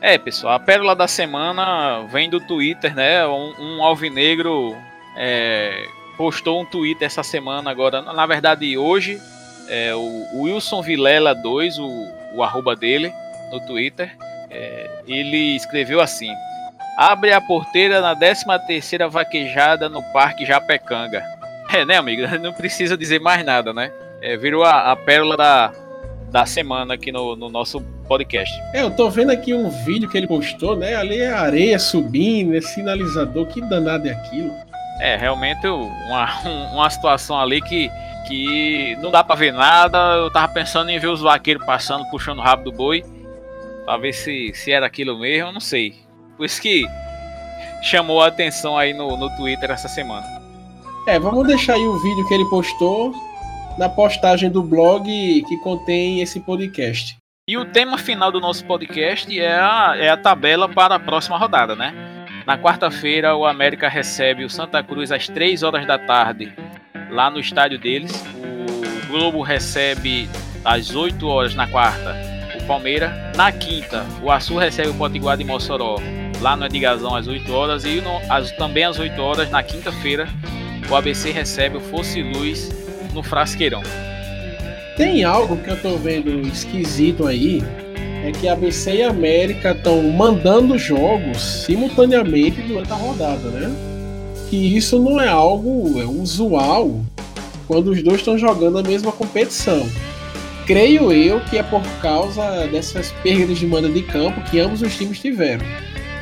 É, 0.00 0.16
pessoal, 0.16 0.54
a 0.54 0.58
pérola 0.58 0.96
da 0.96 1.06
semana 1.06 2.06
vem 2.10 2.30
do 2.30 2.40
Twitter, 2.40 2.94
né? 2.94 3.26
Um, 3.26 3.54
um 3.58 3.82
alvinegro 3.82 4.74
é, 5.14 5.84
postou 6.16 6.62
um 6.62 6.64
tweet 6.64 7.04
essa 7.04 7.22
semana 7.22 7.70
agora, 7.70 8.00
na 8.00 8.26
verdade 8.26 8.78
hoje, 8.78 9.20
é, 9.68 9.94
o 9.94 10.42
Wilson 10.42 10.80
Vilela 10.80 11.34
2, 11.34 11.78
o, 11.78 11.88
o 12.34 12.42
arroba 12.42 12.74
dele 12.74 13.12
no 13.52 13.60
Twitter, 13.66 14.16
é, 14.50 15.02
ele 15.06 15.54
escreveu 15.54 16.00
assim: 16.00 16.32
Abre 16.96 17.32
a 17.32 17.40
porteira 17.40 18.00
na 18.00 18.16
13 18.16 18.44
terceira 18.66 19.06
vaquejada 19.06 19.88
no 19.88 20.02
Parque 20.12 20.44
Japecanga. 20.44 21.22
É, 21.72 21.84
né, 21.84 21.96
amigo? 21.96 22.26
Não 22.38 22.52
precisa 22.52 22.96
dizer 22.96 23.20
mais 23.20 23.44
nada, 23.44 23.72
né? 23.72 23.92
É, 24.20 24.36
virou 24.36 24.64
a, 24.64 24.90
a 24.90 24.96
pérola 24.96 25.36
da, 25.36 25.72
da 26.30 26.46
semana 26.46 26.94
aqui 26.94 27.10
no, 27.10 27.34
no, 27.34 27.48
nosso 27.48 27.80
podcast. 28.06 28.52
É, 28.72 28.82
eu 28.82 28.90
tô 28.90 29.10
vendo 29.10 29.30
aqui 29.30 29.52
um 29.52 29.68
vídeo 29.84 30.08
que 30.08 30.16
ele 30.16 30.26
postou, 30.26 30.76
né? 30.76 30.94
Ali 30.94 31.18
é 31.18 31.30
areia 31.30 31.78
subindo, 31.78 32.56
é 32.56 32.60
sinalizador, 32.60 33.46
que 33.46 33.60
danado 33.60 34.08
é 34.08 34.12
aquilo? 34.12 34.52
É, 35.00 35.16
realmente 35.16 35.66
uma, 35.66 36.28
uma 36.72 36.88
situação 36.88 37.38
ali 37.38 37.60
que, 37.60 37.90
que 38.28 38.96
não 39.02 39.10
dá 39.10 39.24
pra 39.24 39.34
ver 39.34 39.52
nada. 39.52 39.98
Eu 40.14 40.30
tava 40.30 40.52
pensando 40.52 40.90
em 40.90 40.98
ver 40.98 41.08
os 41.08 41.20
vaqueiros 41.20 41.64
passando, 41.66 42.08
puxando 42.10 42.38
o 42.38 42.42
rabo 42.42 42.64
do 42.64 42.72
boi, 42.72 43.04
pra 43.84 43.96
ver 43.96 44.12
se, 44.12 44.52
se 44.54 44.70
era 44.70 44.86
aquilo 44.86 45.18
mesmo, 45.18 45.48
eu 45.48 45.52
não 45.52 45.60
sei. 45.60 45.94
Por 46.36 46.46
isso 46.46 46.62
que 46.62 46.86
chamou 47.82 48.22
a 48.22 48.28
atenção 48.28 48.78
aí 48.78 48.94
no, 48.94 49.16
no 49.16 49.28
Twitter 49.36 49.70
essa 49.70 49.88
semana. 49.88 50.26
É, 51.08 51.18
vamos 51.18 51.46
deixar 51.46 51.74
aí 51.74 51.82
o 51.82 51.98
vídeo 51.98 52.28
que 52.28 52.34
ele 52.34 52.44
postou 52.44 53.12
na 53.80 53.88
postagem 53.88 54.50
do 54.50 54.62
blog 54.62 55.06
que 55.48 55.56
contém 55.62 56.20
esse 56.20 56.38
podcast. 56.38 57.16
E 57.48 57.56
o 57.56 57.64
tema 57.64 57.96
final 57.96 58.30
do 58.30 58.38
nosso 58.38 58.62
podcast 58.66 59.40
é 59.40 59.54
a, 59.54 59.94
é 59.96 60.10
a 60.10 60.18
tabela 60.18 60.68
para 60.68 60.96
a 60.96 61.00
próxima 61.00 61.38
rodada, 61.38 61.74
né? 61.74 61.94
Na 62.46 62.58
quarta-feira, 62.58 63.34
o 63.34 63.46
América 63.46 63.88
recebe 63.88 64.44
o 64.44 64.50
Santa 64.50 64.82
Cruz 64.82 65.10
às 65.10 65.28
3 65.28 65.62
horas 65.62 65.86
da 65.86 65.98
tarde, 65.98 66.52
lá 67.08 67.30
no 67.30 67.40
estádio 67.40 67.78
deles. 67.78 68.12
O 69.02 69.06
Globo 69.12 69.40
recebe 69.40 70.28
às 70.62 70.94
8 70.94 71.26
horas 71.26 71.54
na 71.54 71.66
quarta 71.66 72.14
o 72.62 72.66
Palmeiras. 72.66 73.10
Na 73.34 73.50
quinta, 73.50 74.04
o 74.22 74.30
Açu 74.30 74.58
recebe 74.58 74.90
o 74.90 74.94
Potiguar 74.94 75.38
de 75.38 75.44
Mossoró, 75.44 75.96
lá 76.42 76.54
no 76.54 76.66
Edigazão 76.66 77.14
às 77.14 77.26
8 77.26 77.50
horas. 77.50 77.86
E 77.86 78.02
no, 78.02 78.20
as, 78.28 78.52
também 78.52 78.84
às 78.84 78.98
8 78.98 79.18
horas, 79.22 79.50
na 79.50 79.62
quinta-feira, 79.62 80.28
o 80.90 80.94
ABC 80.94 81.30
recebe 81.30 81.78
o 81.78 81.80
Fosse 81.80 82.22
Luz 82.22 82.79
no 83.12 83.22
frasqueirão. 83.22 83.82
Tem 84.96 85.24
algo 85.24 85.56
que 85.56 85.70
eu 85.70 85.80
tô 85.80 85.96
vendo 85.96 86.46
esquisito 86.46 87.26
aí, 87.26 87.62
é 88.24 88.32
que 88.32 88.46
a 88.46 88.52
ABC 88.52 88.96
e 88.96 89.02
a 89.02 89.10
América 89.10 89.70
estão 89.70 90.02
mandando 90.02 90.76
jogos 90.76 91.40
simultaneamente 91.64 92.60
durante 92.62 92.92
a 92.92 92.96
rodada, 92.96 93.48
né? 93.48 93.70
Que 94.50 94.76
isso 94.76 94.98
não 94.98 95.20
é 95.20 95.28
algo 95.28 95.98
usual 96.20 97.00
quando 97.66 97.92
os 97.92 98.02
dois 98.02 98.18
estão 98.18 98.36
jogando 98.36 98.78
a 98.78 98.82
mesma 98.82 99.10
competição. 99.12 99.88
Creio 100.66 101.12
eu 101.12 101.40
que 101.40 101.56
é 101.56 101.62
por 101.62 101.82
causa 102.02 102.66
dessas 102.66 103.10
perdas 103.22 103.58
de 103.58 103.66
manda 103.66 103.88
de 103.88 104.02
campo 104.02 104.40
que 104.42 104.60
ambos 104.60 104.82
os 104.82 104.96
times 104.96 105.18
tiveram. 105.18 105.64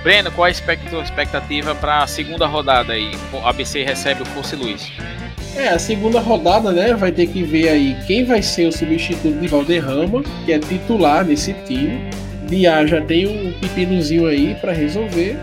Breno, 0.03 0.31
qual 0.31 0.45
a 0.45 0.51
expectativa 0.51 1.75
para 1.75 2.05
a 2.05 2.07
segunda 2.07 2.47
rodada 2.47 2.93
aí? 2.93 3.11
O 3.33 3.47
ABC 3.47 3.83
recebe 3.83 4.23
o 4.23 4.27
Força 4.27 4.55
Luiz. 4.57 4.91
É, 5.59 5.71
a 5.71 5.79
segunda 5.79 6.21
rodada, 6.21 6.71
né, 6.71 6.95
vai 6.95 7.11
ter 7.11 7.27
que 7.27 7.43
ver 7.43 7.69
aí 7.69 7.97
quem 8.07 8.25
vai 8.25 8.41
ser 8.41 8.69
o 8.69 8.73
substituto 8.73 9.41
de 9.41 9.49
Valderrama, 9.49 10.23
que 10.45 10.53
é 10.53 10.59
titular 10.61 11.25
nesse 11.25 11.53
time. 11.67 12.09
Diá 12.47 12.87
já 12.87 13.01
tem 13.01 13.27
um 13.27 13.53
pepinozinho 13.61 14.27
aí 14.27 14.55
para 14.61 14.73
resolver. 14.73 15.37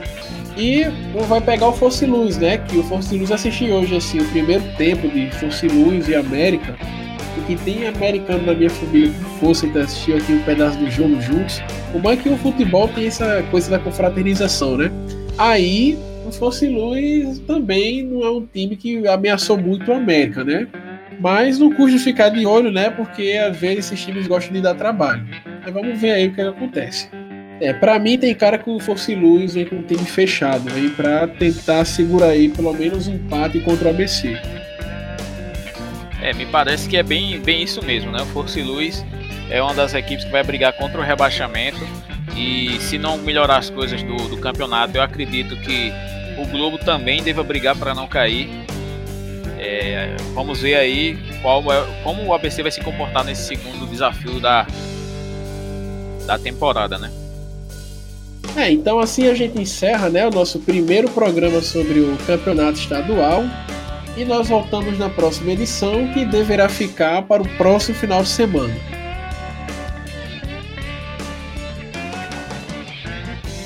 E 0.58 0.86
vai 1.28 1.42
pegar 1.42 1.68
o 1.68 1.74
Force 1.74 2.06
Luz, 2.06 2.38
né? 2.38 2.58
Que 2.58 2.78
o 2.78 2.84
Force 2.84 3.14
Luz 3.14 3.30
assisti 3.30 3.70
hoje 3.70 3.94
assim, 3.94 4.20
o 4.22 4.26
primeiro 4.30 4.64
tempo 4.78 5.06
de 5.10 5.30
Force 5.32 5.68
Luz 5.68 6.08
e 6.08 6.16
América. 6.16 6.78
E 7.38 7.42
que 7.42 7.62
tem 7.66 7.86
americano 7.86 8.46
na 8.46 8.54
minha 8.54 8.70
família 8.70 9.10
que 9.10 9.40
fosse 9.42 9.66
então 9.66 9.82
assistiu 9.82 10.16
aqui 10.16 10.32
um 10.32 10.44
pedaço 10.44 10.78
do 10.78 10.90
jogo 10.90 11.22
juntos. 11.22 11.62
Como 11.92 12.10
é 12.10 12.16
que 12.16 12.30
o 12.30 12.38
futebol 12.38 12.88
tem 12.88 13.08
essa 13.08 13.44
coisa 13.52 13.70
da 13.70 13.80
confraternização, 13.80 14.78
né? 14.78 14.90
Aí 15.38 16.00
o 16.26 16.32
Fosse 16.32 16.68
Luz 16.68 17.40
também 17.40 18.04
não 18.04 18.24
é 18.24 18.32
um 18.32 18.46
time 18.46 18.76
que 18.76 19.08
ameaçou 19.08 19.58
muito 19.58 19.92
o 19.92 19.94
América, 19.94 20.44
né? 20.44 20.68
Mas 21.20 21.60
não 21.60 21.72
custa 21.72 21.98
ficar 22.00 22.30
de 22.30 22.46
olho, 22.46 22.72
né? 22.72 22.90
Porque 22.90 23.34
às 23.34 23.56
vezes 23.56 23.86
esses 23.86 24.04
times 24.04 24.28
gostam 24.28 24.54
de 24.54 24.62
dar 24.62 24.76
trabalho. 24.76 25.26
Mas 25.64 25.74
vamos 25.74 26.00
ver 26.00 26.12
aí 26.12 26.28
o 26.28 26.34
que, 26.34 26.42
acontece. 26.42 27.10
É, 27.62 27.72
para 27.72 27.98
mim 28.00 28.18
tem 28.18 28.34
cara 28.36 28.58
que 28.58 28.70
o 28.70 28.80
Force 28.80 29.16
Luz 29.16 29.54
vem 29.54 29.66
com 29.66 29.78
o 29.78 29.84
time 29.84 30.04
fechado 30.04 30.70
aí 30.74 30.90
para 30.90 31.28
tentar 31.28 31.86
segurar 31.86 32.30
aí 32.30 32.50
pelo 32.50 32.74
menos 32.74 33.08
um 33.08 33.14
empate 33.14 33.60
contra 33.62 33.88
o 33.88 33.92
ABC. 33.92 34.38
É, 36.22 36.34
me 36.34 36.46
parece 36.48 36.90
que 36.90 36.98
é 36.98 37.04
bem, 37.04 37.40
bem 37.40 37.64
isso 37.64 37.86
mesmo, 37.86 38.12
né? 38.12 38.22
O 38.22 38.26
Force 38.26 38.62
Luz 38.62 39.06
é 39.50 39.62
uma 39.62 39.74
das 39.74 39.94
equipes 39.94 40.26
que 40.26 40.32
vai 40.32 40.44
brigar 40.44 40.74
contra 40.74 41.00
o 41.00 41.04
rebaixamento 41.04 41.80
e 42.36 42.78
se 42.82 42.98
não 42.98 43.18
melhorar 43.18 43.58
as 43.58 43.70
coisas 43.70 44.04
do, 44.04 44.18
do 44.28 44.38
campeonato, 44.38 44.98
eu 44.98 45.02
acredito 45.02 45.56
que 45.62 45.94
o 46.38 46.46
Globo 46.46 46.78
também 46.78 47.22
deva 47.24 47.44
brigar 47.44 47.76
para 47.76 47.94
não 47.94 48.08
cair. 48.08 48.50
É, 49.58 50.16
vamos 50.34 50.62
ver 50.62 50.76
aí 50.76 51.18
qual 51.42 51.62
é, 51.72 51.86
como 52.04 52.24
o 52.26 52.34
ABC 52.34 52.62
vai 52.62 52.72
se 52.72 52.82
comportar 52.82 53.24
nesse 53.24 53.48
segundo 53.48 53.88
desafio 53.88 54.40
da, 54.40 54.68
da 56.26 56.38
temporada, 56.38 56.98
né? 56.98 57.12
É, 58.56 58.72
então 58.72 59.00
assim 59.00 59.28
a 59.28 59.34
gente 59.34 59.60
encerra 59.60 60.10
né, 60.10 60.26
o 60.28 60.32
nosso 60.32 60.60
primeiro 60.60 61.10
programa 61.10 61.62
sobre 61.62 62.00
o 62.00 62.18
campeonato 62.26 62.80
estadual. 62.80 63.44
E 64.18 64.24
nós 64.24 64.48
voltamos 64.48 64.98
na 64.98 65.10
próxima 65.10 65.52
edição, 65.52 66.08
que 66.14 66.24
deverá 66.24 66.70
ficar 66.70 67.24
para 67.24 67.44
o 67.44 67.50
próximo 67.58 67.98
final 67.98 68.24
de 68.24 68.30
semana. 68.30 68.74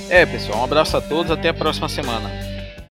É, 0.09 0.25
pessoal, 0.25 0.61
um 0.61 0.63
abraço 0.63 0.97
a 0.97 1.01
todos, 1.01 1.31
até 1.31 1.49
a 1.49 1.53
próxima 1.53 1.87
semana. 1.87 2.48